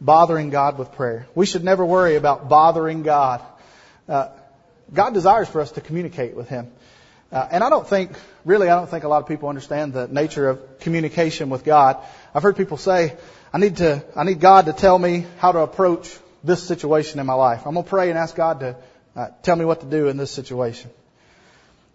Bothering 0.00 0.50
God 0.50 0.78
with 0.78 0.92
prayer. 0.92 1.26
We 1.34 1.46
should 1.46 1.64
never 1.64 1.84
worry 1.84 2.16
about 2.16 2.48
bothering 2.48 3.02
God. 3.02 3.42
Uh, 4.08 4.28
God 4.92 5.14
desires 5.14 5.48
for 5.48 5.60
us 5.60 5.72
to 5.72 5.80
communicate 5.80 6.34
with 6.34 6.48
Him. 6.48 6.70
Uh, 7.34 7.48
and 7.50 7.64
I 7.64 7.68
don't 7.68 7.84
think, 7.84 8.12
really, 8.44 8.68
I 8.68 8.76
don't 8.76 8.88
think 8.88 9.02
a 9.02 9.08
lot 9.08 9.20
of 9.20 9.26
people 9.26 9.48
understand 9.48 9.92
the 9.92 10.06
nature 10.06 10.48
of 10.48 10.78
communication 10.78 11.50
with 11.50 11.64
God. 11.64 11.96
I've 12.32 12.44
heard 12.44 12.56
people 12.56 12.76
say, 12.76 13.16
I 13.52 13.58
need 13.58 13.78
to, 13.78 14.04
I 14.14 14.22
need 14.22 14.38
God 14.38 14.66
to 14.66 14.72
tell 14.72 14.96
me 14.96 15.26
how 15.38 15.50
to 15.50 15.58
approach 15.58 16.16
this 16.44 16.62
situation 16.62 17.18
in 17.18 17.26
my 17.26 17.34
life. 17.34 17.66
I'm 17.66 17.74
going 17.74 17.82
to 17.82 17.90
pray 17.90 18.10
and 18.10 18.16
ask 18.16 18.36
God 18.36 18.60
to 18.60 18.76
uh, 19.16 19.28
tell 19.42 19.56
me 19.56 19.64
what 19.64 19.80
to 19.80 19.86
do 19.86 20.06
in 20.06 20.16
this 20.16 20.30
situation. 20.30 20.90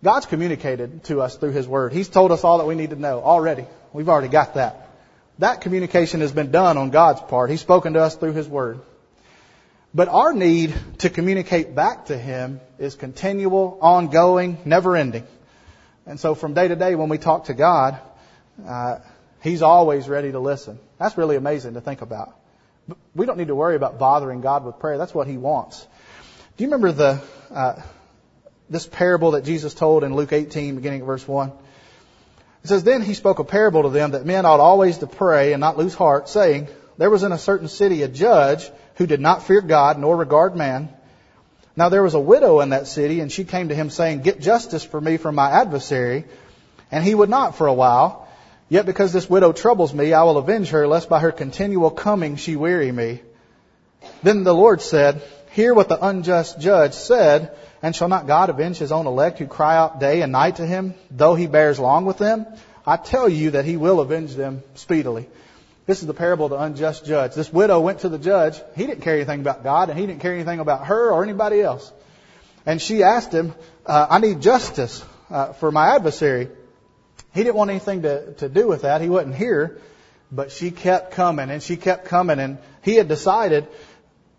God's 0.03 0.25
communicated 0.25 1.05
to 1.05 1.21
us 1.21 1.37
through 1.37 1.51
His 1.51 1.69
Word. 1.69 1.93
He's 1.93 2.09
told 2.09 2.33
us 2.33 2.43
all 2.43 2.57
that 2.57 2.65
we 2.65 2.75
need 2.75 2.89
to 2.89 2.97
know 2.97 3.21
already. 3.21 3.65
We've 3.93 4.09
already 4.09 4.27
got 4.27 4.55
that. 4.55 4.89
That 5.37 5.61
communication 5.61 6.19
has 6.19 6.33
been 6.33 6.51
done 6.51 6.77
on 6.77 6.89
God's 6.89 7.21
part. 7.21 7.49
He's 7.49 7.61
spoken 7.61 7.93
to 7.93 8.01
us 8.01 8.13
through 8.17 8.33
His 8.33 8.47
Word. 8.47 8.81
But 9.93 10.07
our 10.07 10.33
need 10.33 10.73
to 10.99 11.09
communicate 11.09 11.73
back 11.73 12.07
to 12.07 12.17
Him 12.17 12.61
is 12.77 12.95
continual, 12.95 13.79
ongoing, 13.81 14.57
never 14.65 14.95
ending. 14.95 15.25
And 16.05 16.19
so 16.19 16.35
from 16.35 16.53
day 16.53 16.67
to 16.67 16.75
day 16.75 16.95
when 16.95 17.09
we 17.09 17.17
talk 17.17 17.45
to 17.45 17.53
God, 17.53 17.99
uh, 18.67 18.99
He's 19.41 19.61
always 19.61 20.07
ready 20.07 20.31
to 20.31 20.39
listen. 20.39 20.79
That's 20.97 21.17
really 21.17 21.37
amazing 21.37 21.73
to 21.75 21.81
think 21.81 22.01
about. 22.01 22.35
We 23.15 23.25
don't 23.25 23.37
need 23.37 23.47
to 23.47 23.55
worry 23.55 23.75
about 23.75 23.99
bothering 23.99 24.41
God 24.41 24.65
with 24.65 24.79
prayer. 24.79 24.97
That's 24.97 25.13
what 25.13 25.27
He 25.27 25.37
wants. 25.37 25.87
Do 26.57 26.63
you 26.63 26.69
remember 26.69 26.91
the, 26.91 27.21
uh, 27.51 27.81
this 28.69 28.85
parable 28.85 29.31
that 29.31 29.43
Jesus 29.43 29.73
told 29.73 30.03
in 30.03 30.13
Luke 30.13 30.31
18, 30.31 30.75
beginning 30.75 31.01
at 31.01 31.05
verse 31.05 31.27
1. 31.27 31.51
It 32.63 32.67
says, 32.67 32.83
Then 32.83 33.01
he 33.01 33.13
spoke 33.13 33.39
a 33.39 33.43
parable 33.43 33.83
to 33.83 33.89
them 33.89 34.11
that 34.11 34.25
men 34.25 34.45
ought 34.45 34.59
always 34.59 34.99
to 34.99 35.07
pray 35.07 35.53
and 35.53 35.61
not 35.61 35.77
lose 35.77 35.95
heart, 35.95 36.29
saying, 36.29 36.67
There 36.97 37.09
was 37.09 37.23
in 37.23 37.31
a 37.31 37.37
certain 37.37 37.67
city 37.67 38.03
a 38.03 38.07
judge 38.07 38.69
who 38.99 39.07
did 39.07 39.21
not 39.21 39.43
fear 39.43 39.61
God 39.61 39.97
nor 39.97 40.15
regard 40.15 40.55
man. 40.55 40.89
Now 41.75 41.87
there 41.87 42.03
was 42.03 42.15
a 42.15 42.19
widow 42.19 42.59
in 42.59 42.69
that 42.69 42.85
city, 42.85 43.21
and 43.21 43.31
she 43.31 43.45
came 43.45 43.69
to 43.69 43.75
him 43.75 43.89
saying, 43.89 44.21
Get 44.21 44.41
justice 44.41 44.83
for 44.83 44.99
me 44.99 45.15
from 45.15 45.35
my 45.35 45.49
adversary. 45.49 46.25
And 46.91 47.03
he 47.03 47.15
would 47.15 47.29
not 47.29 47.55
for 47.55 47.67
a 47.67 47.73
while. 47.73 48.27
Yet 48.67 48.85
because 48.85 49.13
this 49.13 49.29
widow 49.29 49.53
troubles 49.53 49.93
me, 49.93 50.11
I 50.11 50.23
will 50.23 50.37
avenge 50.37 50.71
her, 50.71 50.85
lest 50.85 51.07
by 51.07 51.21
her 51.21 51.31
continual 51.31 51.91
coming 51.91 52.35
she 52.35 52.57
weary 52.57 52.91
me. 52.91 53.21
Then 54.21 54.43
the 54.43 54.53
Lord 54.53 54.81
said, 54.81 55.21
Hear 55.51 55.73
what 55.73 55.87
the 55.87 56.05
unjust 56.05 56.59
judge 56.59 56.93
said, 56.93 57.57
and 57.81 57.95
shall 57.95 58.09
not 58.09 58.27
God 58.27 58.49
avenge 58.49 58.77
his 58.77 58.91
own 58.91 59.07
elect 59.07 59.39
who 59.39 59.47
cry 59.47 59.77
out 59.77 60.01
day 60.01 60.21
and 60.21 60.33
night 60.33 60.57
to 60.57 60.65
him, 60.65 60.93
though 61.09 61.35
he 61.35 61.47
bears 61.47 61.79
long 61.79 62.03
with 62.03 62.17
them? 62.17 62.45
I 62.85 62.97
tell 62.97 63.29
you 63.29 63.51
that 63.51 63.63
he 63.63 63.77
will 63.77 64.01
avenge 64.01 64.35
them 64.35 64.61
speedily. 64.75 65.29
This 65.89 66.01
is 66.01 66.05
the 66.05 66.13
parable 66.13 66.45
of 66.45 66.51
the 66.51 66.59
unjust 66.59 67.03
judge. 67.03 67.33
This 67.33 67.51
widow 67.51 67.79
went 67.79 68.01
to 68.01 68.09
the 68.09 68.19
judge. 68.19 68.61
He 68.75 68.85
didn't 68.85 69.01
care 69.01 69.15
anything 69.15 69.39
about 69.39 69.63
God, 69.63 69.89
and 69.89 69.97
he 69.97 70.05
didn't 70.05 70.21
care 70.21 70.35
anything 70.35 70.59
about 70.59 70.85
her 70.85 71.09
or 71.09 71.23
anybody 71.23 71.61
else. 71.61 71.91
And 72.63 72.79
she 72.79 73.01
asked 73.01 73.33
him, 73.33 73.55
uh, 73.87 74.05
I 74.07 74.19
need 74.19 74.39
justice 74.39 75.03
uh, 75.31 75.53
for 75.53 75.71
my 75.71 75.95
adversary. 75.95 76.49
He 77.33 77.41
didn't 77.41 77.55
want 77.55 77.71
anything 77.71 78.03
to, 78.03 78.33
to 78.33 78.49
do 78.49 78.67
with 78.67 78.83
that. 78.83 79.01
He 79.01 79.09
wasn't 79.09 79.33
here. 79.33 79.81
But 80.31 80.51
she 80.51 80.69
kept 80.69 81.13
coming 81.13 81.49
and 81.49 81.63
she 81.63 81.75
kept 81.75 82.05
coming 82.05 82.37
and 82.37 82.59
he 82.83 82.93
had 82.93 83.07
decided, 83.07 83.67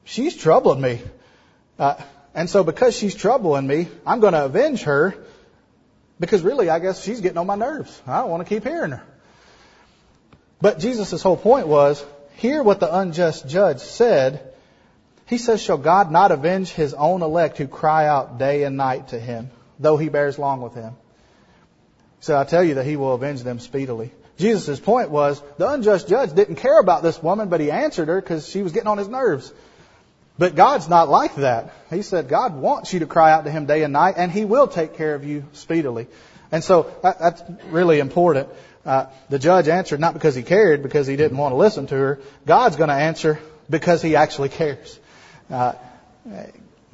she's 0.04 0.36
troubling 0.36 0.80
me. 0.80 1.02
Uh, 1.80 1.96
and 2.32 2.48
so 2.48 2.62
because 2.62 2.96
she's 2.96 3.16
troubling 3.16 3.66
me, 3.66 3.88
I'm 4.06 4.20
going 4.20 4.34
to 4.34 4.44
avenge 4.44 4.82
her 4.84 5.16
because 6.20 6.42
really 6.42 6.70
I 6.70 6.78
guess 6.78 7.02
she's 7.02 7.20
getting 7.20 7.38
on 7.38 7.48
my 7.48 7.56
nerves. 7.56 8.00
I 8.06 8.20
don't 8.20 8.30
want 8.30 8.46
to 8.46 8.54
keep 8.54 8.62
hearing 8.62 8.92
her. 8.92 9.04
But 10.60 10.78
Jesus' 10.78 11.22
whole 11.22 11.36
point 11.36 11.66
was, 11.66 12.04
hear 12.34 12.62
what 12.62 12.80
the 12.80 12.94
unjust 12.94 13.48
judge 13.48 13.80
said. 13.80 14.52
He 15.26 15.38
says, 15.38 15.62
shall 15.62 15.78
God 15.78 16.10
not 16.10 16.32
avenge 16.32 16.70
his 16.70 16.92
own 16.92 17.22
elect 17.22 17.58
who 17.58 17.66
cry 17.66 18.06
out 18.06 18.38
day 18.38 18.64
and 18.64 18.76
night 18.76 19.08
to 19.08 19.18
him, 19.18 19.50
though 19.78 19.96
he 19.96 20.08
bears 20.08 20.38
long 20.38 20.60
with 20.60 20.74
him? 20.74 20.94
So 22.20 22.36
I 22.36 22.44
tell 22.44 22.62
you 22.62 22.74
that 22.74 22.84
he 22.84 22.96
will 22.96 23.14
avenge 23.14 23.42
them 23.42 23.60
speedily. 23.60 24.12
Jesus' 24.36 24.80
point 24.80 25.10
was 25.10 25.42
the 25.58 25.68
unjust 25.68 26.08
judge 26.08 26.32
didn't 26.32 26.56
care 26.56 26.80
about 26.80 27.02
this 27.02 27.22
woman, 27.22 27.48
but 27.48 27.60
he 27.60 27.70
answered 27.70 28.08
her 28.08 28.20
because 28.20 28.48
she 28.48 28.62
was 28.62 28.72
getting 28.72 28.88
on 28.88 28.98
his 28.98 29.08
nerves. 29.08 29.52
But 30.38 30.54
God's 30.54 30.88
not 30.88 31.08
like 31.08 31.34
that. 31.36 31.72
He 31.90 32.02
said 32.02 32.28
God 32.28 32.54
wants 32.54 32.92
you 32.92 33.00
to 33.00 33.06
cry 33.06 33.32
out 33.32 33.44
to 33.44 33.50
him 33.50 33.66
day 33.66 33.82
and 33.82 33.92
night, 33.92 34.14
and 34.16 34.32
he 34.32 34.44
will 34.44 34.66
take 34.66 34.94
care 34.94 35.14
of 35.14 35.24
you 35.24 35.44
speedily. 35.52 36.06
And 36.50 36.64
so 36.64 36.90
that, 37.02 37.18
that's 37.18 37.42
really 37.66 38.00
important. 38.00 38.48
Uh, 38.84 39.06
the 39.28 39.38
judge 39.38 39.68
answered 39.68 40.00
not 40.00 40.14
because 40.14 40.34
he 40.34 40.42
cared, 40.42 40.82
because 40.82 41.06
he 41.06 41.16
didn't 41.16 41.36
want 41.36 41.52
to 41.52 41.56
listen 41.56 41.86
to 41.88 41.94
her. 41.94 42.20
God's 42.46 42.76
going 42.76 42.88
to 42.88 42.94
answer 42.94 43.38
because 43.68 44.02
he 44.02 44.16
actually 44.16 44.48
cares. 44.48 44.98
Uh, 45.50 45.74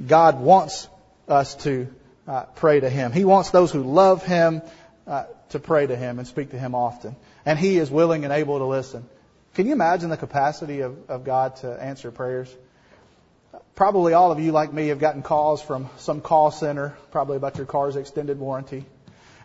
God 0.05 0.41
wants 0.41 0.89
us 1.29 1.55
to 1.57 1.89
uh, 2.27 2.45
pray 2.57 2.81
to 2.81 2.91
him. 2.91 3.13
He 3.13 3.25
wants 3.25 3.51
those 3.51 3.71
who 3.71 3.83
love 3.83 4.25
him 4.25 4.63
uh, 5.07 5.25
to 5.51 5.59
pray 5.59 5.87
to 5.87 5.97
Him 5.97 6.19
and 6.19 6.27
speak 6.27 6.51
to 6.51 6.59
Him 6.59 6.75
often. 6.75 7.17
And 7.45 7.59
He 7.59 7.79
is 7.79 7.91
willing 7.91 8.25
and 8.25 8.33
able 8.33 8.59
to 8.59 8.65
listen. 8.65 9.09
Can 9.55 9.67
you 9.67 9.73
imagine 9.73 10.11
the 10.11 10.17
capacity 10.17 10.81
of, 10.81 11.09
of 11.09 11.25
God 11.25 11.57
to 11.57 11.71
answer 11.83 12.11
prayers? 12.11 12.55
Probably 13.75 14.13
all 14.13 14.33
of 14.33 14.41
you, 14.41 14.53
like 14.53 14.73
me, 14.73 14.89
have 14.89 14.99
gotten 14.99 15.23
calls 15.23 15.63
from 15.63 15.89
some 15.99 16.21
call 16.21 16.51
center, 16.51 16.97
probably 17.11 17.37
about 17.37 17.57
your 17.57 17.67
car's 17.67 17.97
extended 17.97 18.39
warranty. 18.39 18.85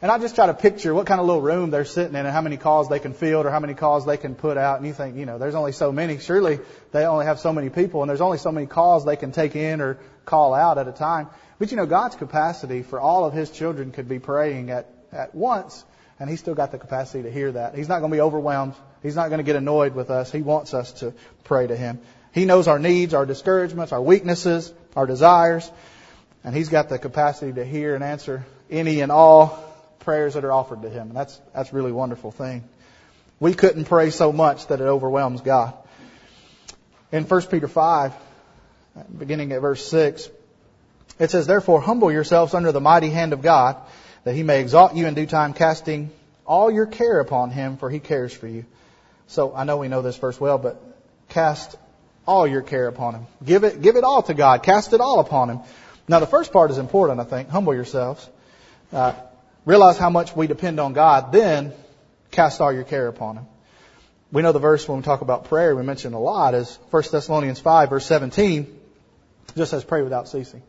And 0.02 0.12
I 0.12 0.18
just 0.18 0.34
try 0.34 0.48
to 0.48 0.54
picture 0.54 0.94
what 0.94 1.06
kind 1.06 1.20
of 1.20 1.28
little 1.28 1.42
room 1.42 1.70
they're 1.70 1.86
sitting 1.86 2.16
in 2.16 2.26
and 2.26 2.30
how 2.30 2.42
many 2.42 2.58
calls 2.58 2.90
they 2.90 3.00
can 3.00 3.14
field 3.14 3.46
or 3.46 3.52
how 3.52 3.60
many 3.60 3.76
calls 3.76 4.06
they 4.06 4.18
can 4.18 4.34
put 4.34 4.58
out. 4.58 4.78
And 4.78 4.88
you 4.88 4.94
think, 4.94 5.16
you 5.16 5.28
know, 5.28 5.38
there's 5.38 5.54
only 5.54 5.74
so 5.74 5.92
many. 5.92 6.18
Surely 6.18 6.60
they 6.92 7.06
only 7.06 7.26
have 7.26 7.40
so 7.40 7.54
many 7.54 7.70
people 7.70 8.02
and 8.02 8.10
there's 8.10 8.22
only 8.22 8.40
so 8.40 8.52
many 8.52 8.66
calls 8.66 9.06
they 9.06 9.16
can 9.16 9.32
take 9.32 9.56
in 9.56 9.80
or 9.80 10.00
call 10.26 10.56
out 10.56 10.80
at 10.80 10.88
a 10.88 10.92
time. 10.92 11.28
But 11.60 11.70
you 11.70 11.78
know, 11.78 11.86
God's 11.86 12.16
capacity 12.16 12.82
for 12.82 13.00
all 13.00 13.26
of 13.26 13.34
His 13.34 13.52
children 13.52 13.92
could 13.92 14.10
be 14.10 14.18
praying 14.18 14.72
at 14.72 14.88
at 15.12 15.36
once, 15.36 15.84
and 16.20 16.30
He's 16.30 16.40
still 16.40 16.56
got 16.56 16.72
the 16.72 16.80
capacity 16.80 17.24
to 17.24 17.32
hear 17.32 17.52
that. 17.52 17.76
He's 17.76 17.90
not 17.90 18.00
going 18.00 18.12
to 18.12 18.16
be 18.16 18.22
overwhelmed. 18.22 18.74
He's 19.04 19.16
not 19.16 19.30
going 19.30 19.40
to 19.40 19.44
get 19.44 19.56
annoyed 19.56 19.94
with 19.94 20.10
us. 20.10 20.32
He 20.32 20.42
wants 20.42 20.74
us 20.74 20.92
to 20.94 21.14
pray 21.44 21.68
to 21.68 21.76
Him. 21.76 22.00
He 22.34 22.46
knows 22.46 22.68
our 22.68 22.80
needs, 22.80 23.14
our 23.14 23.26
discouragements, 23.26 23.92
our 23.92 24.02
weaknesses, 24.02 24.74
our 24.96 25.06
desires, 25.06 25.70
and 26.44 26.56
He's 26.56 26.70
got 26.70 26.90
the 26.90 26.98
capacity 26.98 27.54
to 27.54 27.66
hear 27.66 27.96
and 27.96 28.04
answer 28.04 28.46
any 28.70 29.02
and 29.02 29.12
all 29.12 29.71
prayers 30.02 30.34
that 30.34 30.44
are 30.44 30.52
offered 30.52 30.82
to 30.82 30.90
Him. 30.90 31.10
And 31.10 31.16
that's, 31.16 31.40
that's 31.54 31.74
really 31.74 31.92
wonderful 31.92 32.32
thing. 32.32 32.64
We 33.40 33.54
couldn't 33.54 33.86
pray 33.86 34.12
so 34.12 34.32
much 34.32 34.68
that 34.68 34.82
it 34.82 34.86
overwhelms 34.86 35.42
God. 35.42 35.74
In 37.12 37.24
1 37.24 37.42
Peter 37.48 37.68
5, 37.68 38.14
beginning 39.18 39.52
at 39.52 39.62
verse 39.62 39.86
6, 39.90 40.30
it 41.20 41.32
says, 41.32 41.48
Therefore 41.48 41.82
humble 41.82 42.12
yourselves 42.12 42.54
under 42.54 42.72
the 42.72 42.82
mighty 42.82 43.10
hand 43.10 43.34
of 43.34 43.42
God, 43.42 43.78
that 44.24 44.36
he 44.36 44.44
may 44.44 44.62
exalt 44.62 44.96
you 44.96 45.08
in 45.08 45.14
due 45.14 45.26
time, 45.26 45.54
casting 45.54 46.12
all 46.46 46.72
your 46.72 46.86
care 46.86 47.20
upon 47.20 47.50
him, 47.50 47.78
for 47.78 47.90
he 47.90 48.00
cares 48.00 48.34
for 48.34 48.48
you. 48.48 48.66
So 49.28 49.56
I 49.56 49.64
know 49.64 49.78
we 49.78 49.88
know 49.88 50.02
this 50.02 50.18
verse 50.18 50.40
well, 50.40 50.58
but 50.58 50.82
cast 51.30 51.78
all 52.28 52.46
your 52.46 52.62
care 52.62 52.88
upon 52.88 53.16
him. 53.16 53.28
Give 53.44 53.64
it, 53.64 53.82
give 53.82 53.96
it 53.96 54.04
all 54.04 54.22
to 54.24 54.34
God. 54.34 54.64
Cast 54.64 54.94
it 54.94 55.02
all 55.02 55.20
upon 55.20 55.50
him. 55.50 55.60
Now 56.08 56.20
the 56.20 56.28
first 56.28 56.52
part 56.52 56.72
is 56.72 56.78
important, 56.78 57.20
I 57.20 57.24
think. 57.24 57.50
Humble 57.50 57.74
yourselves. 57.74 58.30
Uh, 58.92 59.14
realize 59.66 59.98
how 59.98 60.10
much 60.10 60.36
we 60.36 60.48
depend 60.48 60.80
on 60.80 60.94
God. 60.94 61.32
Then 61.32 61.74
cast 62.32 62.62
all 62.62 62.72
your 62.72 62.84
care 62.84 63.08
upon 63.08 63.38
him. 63.38 63.46
We 64.32 64.42
know 64.42 64.54
the 64.54 64.60
verse 64.60 64.88
when 64.88 65.00
we 65.00 65.04
talk 65.04 65.22
about 65.22 65.46
prayer, 65.46 65.76
we 65.76 65.84
mention 65.84 66.14
a 66.14 66.20
lot, 66.20 66.54
is 66.54 66.80
1 66.90 67.04
Thessalonians 67.12 67.60
5 67.60 67.90
verse 67.90 68.06
17, 68.06 68.80
just 69.58 69.72
says 69.72 69.84
pray 69.84 70.02
without 70.04 70.30
ceasing. 70.30 70.64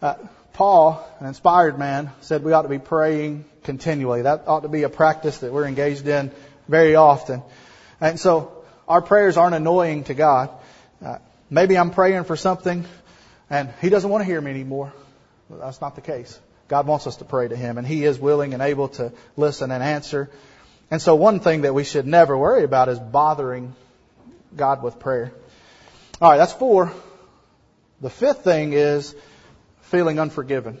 Uh, 0.00 0.14
Paul, 0.52 1.06
an 1.18 1.26
inspired 1.26 1.78
man, 1.78 2.12
said 2.20 2.44
we 2.44 2.52
ought 2.52 2.62
to 2.62 2.68
be 2.68 2.78
praying 2.78 3.44
continually. 3.64 4.22
That 4.22 4.44
ought 4.46 4.60
to 4.60 4.68
be 4.68 4.84
a 4.84 4.88
practice 4.88 5.38
that 5.38 5.52
we're 5.52 5.66
engaged 5.66 6.06
in 6.06 6.30
very 6.68 6.94
often. 6.94 7.42
And 8.00 8.20
so 8.20 8.64
our 8.86 9.02
prayers 9.02 9.36
aren't 9.36 9.54
annoying 9.54 10.04
to 10.04 10.14
God. 10.14 10.50
Uh, 11.04 11.18
maybe 11.50 11.76
I'm 11.76 11.90
praying 11.90 12.24
for 12.24 12.36
something 12.36 12.86
and 13.50 13.72
He 13.80 13.90
doesn't 13.90 14.08
want 14.08 14.22
to 14.22 14.26
hear 14.26 14.40
me 14.40 14.50
anymore. 14.50 14.92
That's 15.50 15.80
not 15.80 15.94
the 15.94 16.00
case. 16.00 16.38
God 16.68 16.86
wants 16.86 17.06
us 17.06 17.16
to 17.16 17.24
pray 17.24 17.48
to 17.48 17.56
Him 17.56 17.78
and 17.78 17.86
He 17.86 18.04
is 18.04 18.18
willing 18.18 18.54
and 18.54 18.62
able 18.62 18.88
to 18.88 19.12
listen 19.36 19.70
and 19.70 19.82
answer. 19.82 20.30
And 20.90 21.00
so 21.02 21.14
one 21.14 21.40
thing 21.40 21.62
that 21.62 21.74
we 21.74 21.84
should 21.84 22.06
never 22.06 22.36
worry 22.36 22.64
about 22.64 22.88
is 22.88 22.98
bothering 22.98 23.74
God 24.54 24.82
with 24.82 24.98
prayer. 24.98 25.32
Alright, 26.20 26.38
that's 26.38 26.52
four. 26.52 26.92
The 28.00 28.10
fifth 28.10 28.44
thing 28.44 28.72
is 28.72 29.14
feeling 29.82 30.18
unforgiven. 30.18 30.80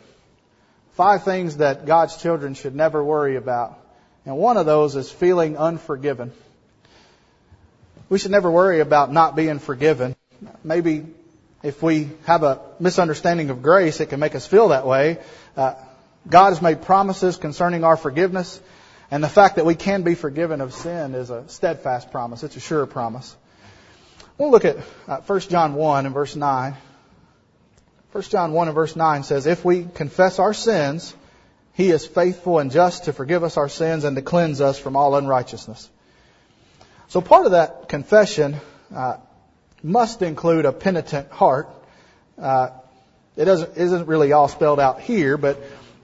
Five 0.92 1.24
things 1.24 1.58
that 1.58 1.86
God's 1.86 2.16
children 2.16 2.54
should 2.54 2.74
never 2.74 3.02
worry 3.02 3.36
about. 3.36 3.78
And 4.24 4.36
one 4.36 4.56
of 4.56 4.66
those 4.66 4.96
is 4.96 5.10
feeling 5.10 5.56
unforgiven. 5.56 6.32
We 8.08 8.18
should 8.18 8.30
never 8.30 8.50
worry 8.50 8.80
about 8.80 9.12
not 9.12 9.36
being 9.36 9.58
forgiven. 9.58 10.16
Maybe 10.64 11.06
if 11.66 11.82
we 11.82 12.10
have 12.26 12.44
a 12.44 12.60
misunderstanding 12.78 13.50
of 13.50 13.60
grace, 13.60 13.98
it 13.98 14.06
can 14.06 14.20
make 14.20 14.36
us 14.36 14.46
feel 14.46 14.68
that 14.68 14.86
way. 14.86 15.18
Uh, 15.56 15.74
God 16.28 16.50
has 16.50 16.62
made 16.62 16.82
promises 16.82 17.36
concerning 17.36 17.82
our 17.82 17.96
forgiveness, 17.96 18.60
and 19.10 19.22
the 19.22 19.28
fact 19.28 19.56
that 19.56 19.66
we 19.66 19.74
can 19.74 20.02
be 20.02 20.14
forgiven 20.14 20.60
of 20.60 20.72
sin 20.72 21.16
is 21.16 21.28
a 21.30 21.42
steadfast 21.48 22.12
promise. 22.12 22.44
It's 22.44 22.56
a 22.56 22.60
sure 22.60 22.86
promise. 22.86 23.36
We'll 24.38 24.52
look 24.52 24.64
at 24.64 24.76
uh, 25.08 25.20
1 25.22 25.40
John 25.40 25.74
1 25.74 26.06
and 26.06 26.14
verse 26.14 26.36
9. 26.36 26.76
1 28.12 28.22
John 28.24 28.52
1 28.52 28.68
and 28.68 28.74
verse 28.74 28.94
9 28.94 29.24
says, 29.24 29.46
If 29.46 29.64
we 29.64 29.88
confess 29.92 30.38
our 30.38 30.54
sins, 30.54 31.16
He 31.74 31.90
is 31.90 32.06
faithful 32.06 32.60
and 32.60 32.70
just 32.70 33.06
to 33.06 33.12
forgive 33.12 33.42
us 33.42 33.56
our 33.56 33.68
sins 33.68 34.04
and 34.04 34.14
to 34.14 34.22
cleanse 34.22 34.60
us 34.60 34.78
from 34.78 34.94
all 34.94 35.16
unrighteousness. 35.16 35.90
So 37.08 37.20
part 37.20 37.44
of 37.44 37.52
that 37.52 37.88
confession 37.88 38.56
uh, 38.94 39.16
must 39.86 40.20
include 40.20 40.64
a 40.64 40.72
penitent 40.72 41.30
heart. 41.30 41.68
Uh, 42.36 42.70
it 43.36 43.44
doesn't 43.44 43.76
isn't 43.76 44.06
really 44.06 44.32
all 44.32 44.48
spelled 44.48 44.80
out 44.80 45.00
here, 45.00 45.36
but 45.36 45.62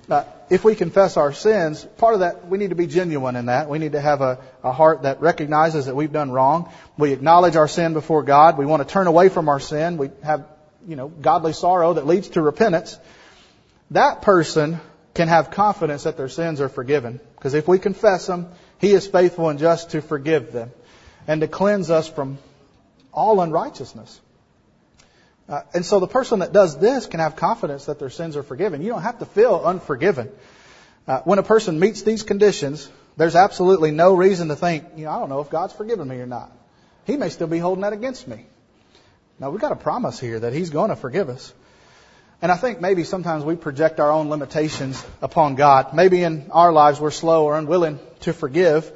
uh, 0.08 0.24
if 0.50 0.64
we 0.64 0.74
confess 0.74 1.16
our 1.16 1.32
sins, 1.32 1.84
part 1.96 2.14
of 2.14 2.20
that 2.20 2.48
we 2.48 2.58
need 2.58 2.70
to 2.70 2.76
be 2.76 2.86
genuine 2.86 3.34
in 3.36 3.46
that. 3.46 3.68
We 3.68 3.78
need 3.78 3.92
to 3.92 4.00
have 4.00 4.20
a, 4.20 4.38
a 4.62 4.72
heart 4.72 5.02
that 5.02 5.20
recognizes 5.20 5.86
that 5.86 5.96
we've 5.96 6.12
done 6.12 6.30
wrong. 6.30 6.70
We 6.96 7.12
acknowledge 7.12 7.56
our 7.56 7.68
sin 7.68 7.92
before 7.92 8.22
God. 8.22 8.56
We 8.56 8.66
want 8.66 8.86
to 8.86 8.88
turn 8.88 9.08
away 9.08 9.28
from 9.28 9.48
our 9.48 9.60
sin. 9.60 9.96
We 9.96 10.10
have 10.22 10.46
you 10.86 10.96
know, 10.96 11.08
godly 11.08 11.52
sorrow 11.52 11.94
that 11.94 12.06
leads 12.06 12.28
to 12.30 12.42
repentance, 12.42 12.98
that 13.90 14.22
person 14.22 14.80
can 15.14 15.28
have 15.28 15.50
confidence 15.50 16.04
that 16.04 16.16
their 16.16 16.28
sins 16.28 16.60
are 16.60 16.68
forgiven. 16.68 17.20
Because 17.36 17.54
if 17.54 17.68
we 17.68 17.78
confess 17.78 18.26
them, 18.26 18.48
He 18.78 18.92
is 18.92 19.06
faithful 19.06 19.48
and 19.48 19.58
just 19.58 19.90
to 19.90 20.02
forgive 20.02 20.52
them 20.52 20.70
and 21.26 21.40
to 21.40 21.48
cleanse 21.48 21.90
us 21.90 22.08
from 22.08 22.38
all 23.12 23.40
unrighteousness. 23.40 24.20
Uh, 25.48 25.62
and 25.74 25.84
so 25.84 26.00
the 26.00 26.06
person 26.06 26.38
that 26.38 26.52
does 26.52 26.78
this 26.78 27.06
can 27.06 27.20
have 27.20 27.36
confidence 27.36 27.86
that 27.86 27.98
their 27.98 28.10
sins 28.10 28.36
are 28.36 28.42
forgiven. 28.42 28.82
You 28.82 28.90
don't 28.90 29.02
have 29.02 29.18
to 29.18 29.26
feel 29.26 29.62
unforgiven. 29.64 30.30
Uh, 31.06 31.20
when 31.24 31.38
a 31.38 31.42
person 31.42 31.80
meets 31.80 32.02
these 32.02 32.22
conditions, 32.22 32.88
There's 33.16 33.36
absolutely 33.36 33.90
no 33.90 34.14
reason 34.14 34.48
to 34.48 34.56
think, 34.56 34.84
you 34.96 35.04
know, 35.04 35.10
I 35.10 35.18
don't 35.18 35.28
know 35.28 35.40
if 35.40 35.50
God's 35.50 35.74
forgiven 35.74 36.08
me 36.08 36.16
or 36.16 36.26
not. 36.26 36.50
He 37.04 37.16
may 37.16 37.28
still 37.28 37.46
be 37.46 37.58
holding 37.58 37.82
that 37.82 37.92
against 37.92 38.26
me. 38.26 38.46
Now 39.38 39.50
we've 39.50 39.60
got 39.60 39.72
a 39.72 39.76
promise 39.76 40.18
here 40.18 40.40
that 40.40 40.52
He's 40.52 40.70
going 40.70 40.90
to 40.90 40.96
forgive 40.96 41.28
us. 41.28 41.52
And 42.40 42.50
I 42.50 42.56
think 42.56 42.80
maybe 42.80 43.04
sometimes 43.04 43.44
we 43.44 43.54
project 43.54 44.00
our 44.00 44.10
own 44.10 44.28
limitations 44.28 45.04
upon 45.20 45.56
God. 45.56 45.94
Maybe 45.94 46.22
in 46.22 46.50
our 46.50 46.72
lives 46.72 47.00
we're 47.00 47.10
slow 47.10 47.44
or 47.44 47.58
unwilling 47.58 48.00
to 48.20 48.32
forgive. 48.32 48.90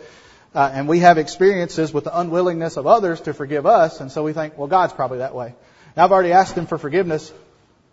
Uh, 0.56 0.70
and 0.72 0.88
we 0.88 1.00
have 1.00 1.18
experiences 1.18 1.92
with 1.92 2.04
the 2.04 2.18
unwillingness 2.18 2.78
of 2.78 2.86
others 2.86 3.20
to 3.20 3.34
forgive 3.34 3.66
us. 3.66 4.00
And 4.00 4.10
so 4.10 4.22
we 4.22 4.32
think, 4.32 4.56
well, 4.56 4.68
God's 4.68 4.94
probably 4.94 5.18
that 5.18 5.34
way. 5.34 5.54
Now 5.94 6.04
I've 6.04 6.12
already 6.12 6.32
asked 6.32 6.56
Him 6.56 6.66
for 6.66 6.78
forgiveness 6.78 7.30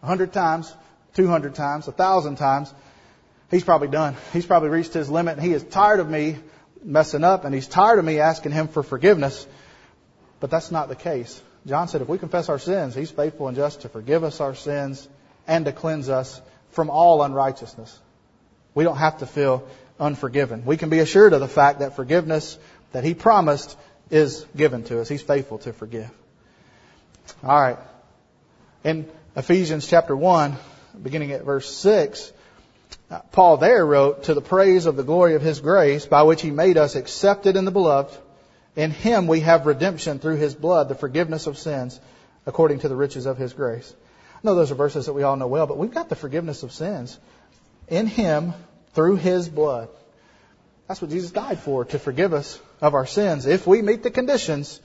a 0.02 0.06
hundred 0.06 0.32
times, 0.32 0.74
two 1.14 1.28
hundred 1.28 1.56
times, 1.56 1.90
a 1.90 1.92
thousand 1.92 2.38
times. 2.38 2.74
He's 3.52 3.66
probably 3.66 3.90
done. 3.90 4.16
He's 4.32 4.46
probably 4.46 4.70
reached 4.70 4.94
his 4.94 5.10
limit 5.10 5.38
and 5.38 5.46
he 5.46 5.52
is 5.52 5.62
tired 5.62 6.00
of 6.00 6.10
me 6.10 6.38
messing 6.82 7.26
up 7.26 7.44
and 7.44 7.54
he's 7.54 7.68
tired 7.68 8.00
of 8.00 8.06
me 8.06 8.20
asking 8.20 8.54
him 8.54 8.70
for 8.70 8.82
forgiveness. 8.82 9.46
But 10.40 10.50
that's 10.50 10.72
not 10.72 10.88
the 10.88 10.96
case. 10.96 11.42
John 11.68 11.90
said 11.90 12.02
if 12.02 12.08
we 12.08 12.18
confess 12.18 12.48
our 12.48 12.60
sins, 12.60 12.96
he's 12.96 13.12
faithful 13.12 13.50
and 13.50 13.58
just 13.58 13.82
to 13.82 13.90
forgive 13.90 14.24
us 14.24 14.40
our 14.40 14.56
sins 14.56 15.06
and 15.48 15.66
to 15.66 15.74
cleanse 15.74 16.08
us 16.08 16.42
from 16.72 16.90
all 16.90 17.24
unrighteousness. 17.24 18.00
We 18.74 18.86
don't 18.86 18.98
have 18.98 19.18
to 19.20 19.26
feel 19.26 19.68
unforgiven. 20.04 20.66
We 20.66 20.78
can 20.78 20.90
be 20.90 21.00
assured 21.00 21.34
of 21.34 21.40
the 21.40 21.48
fact 21.48 21.80
that 21.80 21.96
forgiveness 21.96 22.58
that 22.92 23.04
he 23.04 23.14
promised 23.14 23.78
is 24.12 24.46
given 24.56 24.84
to 24.86 25.00
us. 25.00 25.08
He's 25.08 25.22
faithful 25.22 25.60
to 25.60 25.74
forgive. 25.74 26.10
All 27.44 27.60
right. 27.60 27.78
In 28.84 29.10
Ephesians 29.36 29.88
chapter 29.88 30.16
1, 30.16 30.58
beginning 31.02 31.32
at 31.32 31.46
verse 31.46 31.74
6, 31.74 32.32
uh, 33.10 33.20
Paul 33.32 33.58
there 33.58 33.86
wrote, 33.86 34.24
To 34.24 34.34
the 34.34 34.42
praise 34.42 34.86
of 34.86 34.98
the 34.98 35.04
glory 35.04 35.36
of 35.36 35.42
his 35.42 35.62
grace, 35.62 36.06
by 36.06 36.24
which 36.24 36.42
he 36.42 36.52
made 36.52 36.78
us 36.78 36.96
accepted 36.96 37.56
in 37.56 37.64
the 37.64 37.72
beloved. 37.72 38.16
In 38.76 38.92
him 38.92 39.28
we 39.28 39.40
have 39.40 39.66
redemption 39.66 40.20
through 40.20 40.36
his 40.36 40.54
blood, 40.54 40.90
the 40.90 40.96
forgiveness 40.96 41.48
of 41.48 41.58
sins, 41.58 42.00
according 42.46 42.80
to 42.80 42.90
the 42.90 42.96
riches 42.96 43.26
of 43.26 43.38
his 43.38 43.54
grace. 43.54 43.94
I 44.36 44.40
know 44.44 44.56
those 44.56 44.72
are 44.72 44.76
verses 44.76 45.06
that 45.06 45.14
we 45.14 45.24
all 45.24 45.38
know 45.38 45.48
well, 45.48 45.66
but 45.66 45.78
we've 45.78 45.94
got 45.94 46.10
the 46.10 46.16
forgiveness 46.16 46.64
of 46.64 46.74
sins 46.74 47.18
in 47.88 48.08
him 48.08 48.54
through 48.94 49.18
his 49.18 49.50
blood. 49.50 49.90
That's 50.88 51.02
what 51.02 51.12
Jesus 51.12 51.32
died 51.32 51.60
for, 51.60 51.86
to 51.86 52.00
forgive 52.00 52.34
us 52.34 52.60
of 52.82 52.94
our 52.94 53.06
sins. 53.06 53.46
If 53.46 53.66
we 53.66 53.82
meet 53.82 54.04
the 54.04 54.12
conditions, 54.12 54.80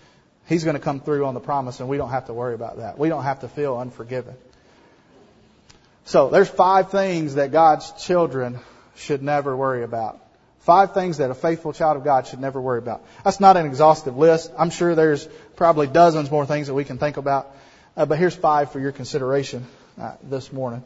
he's 0.47 0.65
going 0.65 0.77
to 0.77 0.81
come 0.81 1.01
through 1.01 1.27
on 1.27 1.35
the 1.35 1.41
promise, 1.41 1.81
and 1.81 1.89
we 1.89 1.97
don't 1.97 2.11
have 2.11 2.27
to 2.27 2.33
worry 2.33 2.55
about 2.55 2.79
that. 2.79 2.99
We 2.99 3.09
don't 3.09 3.25
have 3.25 3.41
to 3.41 3.49
feel 3.49 3.77
unforgiven. 3.77 4.35
So 6.05 6.31
there's 6.31 6.49
five 6.49 6.91
things 6.91 7.35
that 7.35 7.53
God's 7.53 7.93
children 8.05 8.61
should 8.97 9.23
never 9.23 9.57
worry 9.57 9.83
about. 9.83 10.19
Five 10.61 10.95
things 10.95 11.19
that 11.19 11.31
a 11.31 11.35
faithful 11.35 11.73
child 11.73 11.97
of 11.97 12.05
God 12.05 12.27
should 12.27 12.41
never 12.41 12.61
worry 12.61 12.79
about. 12.79 13.05
That's 13.25 13.41
not 13.41 13.57
an 13.57 13.67
exhaustive 13.67 14.17
list. 14.17 14.51
I'm 14.59 14.71
sure 14.71 14.95
there's 14.95 15.27
probably 15.57 15.87
dozens 15.87 16.31
more 16.31 16.47
things 16.47 16.67
that 16.69 16.75
we 16.75 16.85
can 16.85 16.99
think 16.99 17.17
about. 17.17 17.55
Uh, 17.97 18.07
but 18.07 18.19
here's 18.19 18.35
five 18.35 18.71
for 18.71 18.81
your 18.81 18.93
consideration 18.93 19.67
uh, 20.01 20.15
this 20.23 20.53
morning. 20.53 20.83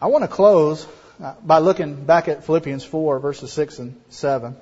I 0.00 0.06
want 0.06 0.22
to 0.22 0.28
close 0.28 0.86
Uh, 1.22 1.34
by 1.42 1.58
looking 1.58 2.04
back 2.04 2.28
at 2.28 2.44
Philippians 2.44 2.84
4 2.84 3.20
verses 3.20 3.52
6 3.52 3.78
and 3.78 4.00
7. 4.08 4.56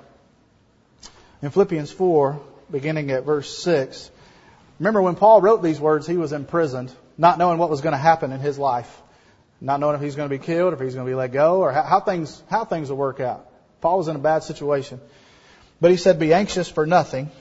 In 1.41 1.49
Philippians 1.49 1.91
4, 1.91 2.39
beginning 2.71 3.11
at 3.11 3.23
verse 3.23 3.57
6, 3.63 4.11
remember 4.79 5.01
when 5.01 5.15
Paul 5.15 5.41
wrote 5.41 5.63
these 5.63 5.79
words, 5.79 6.07
he 6.07 6.17
was 6.17 6.31
imprisoned, 6.31 6.93
not 7.17 7.37
knowing 7.37 7.57
what 7.57 7.69
was 7.69 7.81
going 7.81 7.93
to 7.93 7.97
happen 7.97 8.31
in 8.31 8.39
his 8.39 8.57
life 8.57 9.01
not 9.63 9.79
knowing 9.79 9.95
if 9.95 10.01
he's 10.01 10.15
going 10.15 10.29
to 10.29 10.37
be 10.37 10.43
killed, 10.43 10.73
or 10.73 10.75
if 10.75 10.81
he's 10.81 10.93
going 10.93 11.07
to 11.07 11.09
be 11.09 11.15
let 11.15 11.31
go, 11.31 11.61
or 11.61 11.71
how, 11.71 11.83
how 11.83 11.99
things 12.01 12.43
how 12.49 12.65
things 12.65 12.89
will 12.89 12.97
work 12.97 13.21
out. 13.21 13.49
Paul 13.79 13.97
was 13.97 14.09
in 14.09 14.15
a 14.15 14.19
bad 14.19 14.43
situation, 14.43 14.99
but 15.79 15.89
he 15.89 15.97
said, 15.97 16.19
"Be 16.19 16.33
anxious 16.33 16.67
for 16.67 16.85
nothing, 16.85 17.31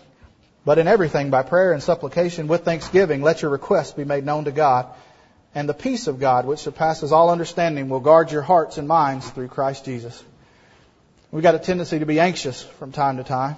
but 0.64 0.78
in 0.78 0.86
everything 0.86 1.30
by 1.30 1.42
prayer 1.42 1.72
and 1.72 1.82
supplication 1.82 2.46
with 2.46 2.64
thanksgiving, 2.64 3.22
let 3.22 3.42
your 3.42 3.50
requests 3.50 3.92
be 3.92 4.04
made 4.04 4.24
known 4.24 4.44
to 4.44 4.52
God, 4.52 4.86
and 5.54 5.68
the 5.68 5.74
peace 5.74 6.06
of 6.06 6.18
God, 6.18 6.46
which 6.46 6.60
surpasses 6.60 7.12
all 7.12 7.30
understanding, 7.30 7.88
will 7.88 8.00
guard 8.00 8.32
your 8.32 8.42
hearts 8.42 8.78
and 8.78 8.88
minds 8.88 9.28
through 9.30 9.48
Christ 9.48 9.84
Jesus." 9.84 10.22
We've 11.30 11.42
got 11.42 11.54
a 11.54 11.58
tendency 11.58 11.98
to 11.98 12.06
be 12.06 12.20
anxious 12.20 12.62
from 12.62 12.92
time 12.92 13.16
to 13.16 13.24
time. 13.24 13.56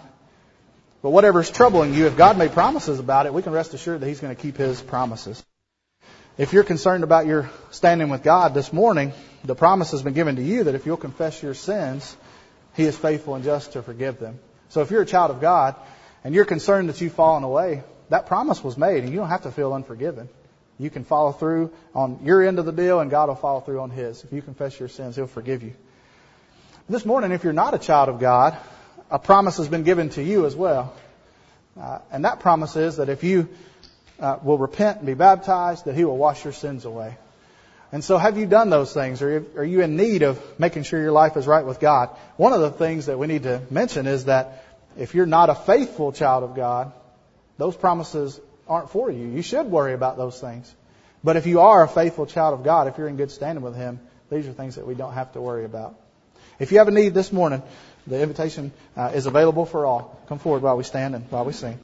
But 1.02 1.10
whatever's 1.10 1.50
troubling 1.50 1.92
you, 1.92 2.06
if 2.06 2.16
God 2.16 2.38
made 2.38 2.52
promises 2.52 2.98
about 2.98 3.26
it, 3.26 3.34
we 3.34 3.42
can 3.42 3.52
rest 3.52 3.74
assured 3.74 4.00
that 4.00 4.06
He's 4.06 4.20
going 4.20 4.34
to 4.34 4.40
keep 4.40 4.56
His 4.56 4.80
promises. 4.80 5.44
If 6.38 6.52
you're 6.52 6.64
concerned 6.64 7.04
about 7.04 7.26
your 7.26 7.50
standing 7.70 8.08
with 8.08 8.22
God 8.22 8.54
this 8.54 8.72
morning, 8.72 9.12
the 9.44 9.54
promise 9.54 9.90
has 9.90 10.02
been 10.02 10.14
given 10.14 10.36
to 10.36 10.42
you 10.42 10.64
that 10.64 10.74
if 10.74 10.86
you'll 10.86 10.96
confess 10.96 11.42
your 11.42 11.54
sins, 11.54 12.16
He 12.74 12.84
is 12.84 12.96
faithful 12.96 13.34
and 13.34 13.44
just 13.44 13.72
to 13.72 13.82
forgive 13.82 14.18
them. 14.18 14.38
So 14.70 14.80
if 14.80 14.90
you're 14.90 15.02
a 15.02 15.06
child 15.06 15.30
of 15.30 15.40
God 15.40 15.74
and 16.24 16.34
you're 16.34 16.44
concerned 16.44 16.88
that 16.88 17.00
you've 17.00 17.12
fallen 17.12 17.44
away, 17.44 17.82
that 18.08 18.26
promise 18.26 18.64
was 18.64 18.78
made 18.78 19.04
and 19.04 19.12
you 19.12 19.18
don't 19.18 19.28
have 19.28 19.42
to 19.42 19.52
feel 19.52 19.74
unforgiven. 19.74 20.28
You 20.78 20.90
can 20.90 21.04
follow 21.04 21.32
through 21.32 21.72
on 21.94 22.20
your 22.24 22.42
end 22.42 22.58
of 22.58 22.66
the 22.66 22.72
deal 22.72 23.00
and 23.00 23.10
God 23.10 23.28
will 23.28 23.36
follow 23.36 23.60
through 23.60 23.80
on 23.80 23.90
His. 23.90 24.24
If 24.24 24.32
you 24.32 24.42
confess 24.42 24.78
your 24.78 24.88
sins, 24.88 25.16
He'll 25.16 25.26
forgive 25.26 25.62
you. 25.62 25.74
This 26.88 27.06
morning, 27.06 27.32
if 27.32 27.44
you're 27.44 27.52
not 27.52 27.74
a 27.74 27.78
child 27.78 28.08
of 28.08 28.18
God, 28.18 28.56
a 29.10 29.18
promise 29.18 29.56
has 29.58 29.68
been 29.68 29.84
given 29.84 30.10
to 30.10 30.22
you 30.22 30.46
as 30.46 30.56
well. 30.56 30.94
Uh, 31.80 32.00
and 32.10 32.24
that 32.24 32.40
promise 32.40 32.76
is 32.76 32.96
that 32.96 33.08
if 33.08 33.24
you 33.24 33.48
uh, 34.20 34.38
will 34.42 34.58
repent 34.58 34.98
and 34.98 35.06
be 35.06 35.14
baptized, 35.14 35.86
that 35.86 35.94
He 35.94 36.04
will 36.04 36.16
wash 36.16 36.44
your 36.44 36.52
sins 36.52 36.84
away. 36.84 37.16
And 37.92 38.02
so, 38.02 38.18
have 38.18 38.38
you 38.38 38.46
done 38.46 38.70
those 38.70 38.92
things? 38.92 39.22
Or 39.22 39.44
are 39.56 39.64
you 39.64 39.80
in 39.80 39.96
need 39.96 40.22
of 40.22 40.42
making 40.58 40.82
sure 40.82 41.00
your 41.00 41.12
life 41.12 41.36
is 41.36 41.46
right 41.46 41.64
with 41.64 41.78
God? 41.78 42.10
One 42.36 42.52
of 42.52 42.60
the 42.60 42.70
things 42.70 43.06
that 43.06 43.18
we 43.18 43.28
need 43.28 43.44
to 43.44 43.62
mention 43.70 44.06
is 44.06 44.24
that 44.24 44.64
if 44.98 45.14
you're 45.14 45.26
not 45.26 45.48
a 45.48 45.54
faithful 45.54 46.12
child 46.12 46.42
of 46.44 46.56
God, 46.56 46.92
those 47.56 47.76
promises 47.76 48.40
aren't 48.68 48.90
for 48.90 49.10
you. 49.10 49.26
You 49.26 49.42
should 49.42 49.66
worry 49.66 49.94
about 49.94 50.16
those 50.16 50.40
things. 50.40 50.72
But 51.22 51.36
if 51.36 51.46
you 51.46 51.60
are 51.60 51.82
a 51.82 51.88
faithful 51.88 52.26
child 52.26 52.54
of 52.54 52.64
God, 52.64 52.86
if 52.86 52.98
you're 52.98 53.08
in 53.08 53.16
good 53.16 53.30
standing 53.30 53.64
with 53.64 53.74
Him, 53.74 54.00
these 54.30 54.46
are 54.46 54.52
things 54.52 54.76
that 54.76 54.86
we 54.86 54.94
don't 54.94 55.14
have 55.14 55.32
to 55.32 55.40
worry 55.40 55.64
about. 55.64 55.98
If 56.58 56.72
you 56.72 56.78
have 56.78 56.88
a 56.88 56.92
need 56.92 57.14
this 57.14 57.32
morning, 57.32 57.62
the 58.06 58.20
invitation 58.20 58.72
uh, 58.96 59.12
is 59.14 59.26
available 59.26 59.66
for 59.66 59.86
all. 59.86 60.20
Come 60.28 60.38
forward 60.38 60.62
while 60.62 60.76
we 60.76 60.84
stand 60.84 61.14
and 61.14 61.24
while 61.30 61.44
we 61.44 61.52
sing. 61.52 61.78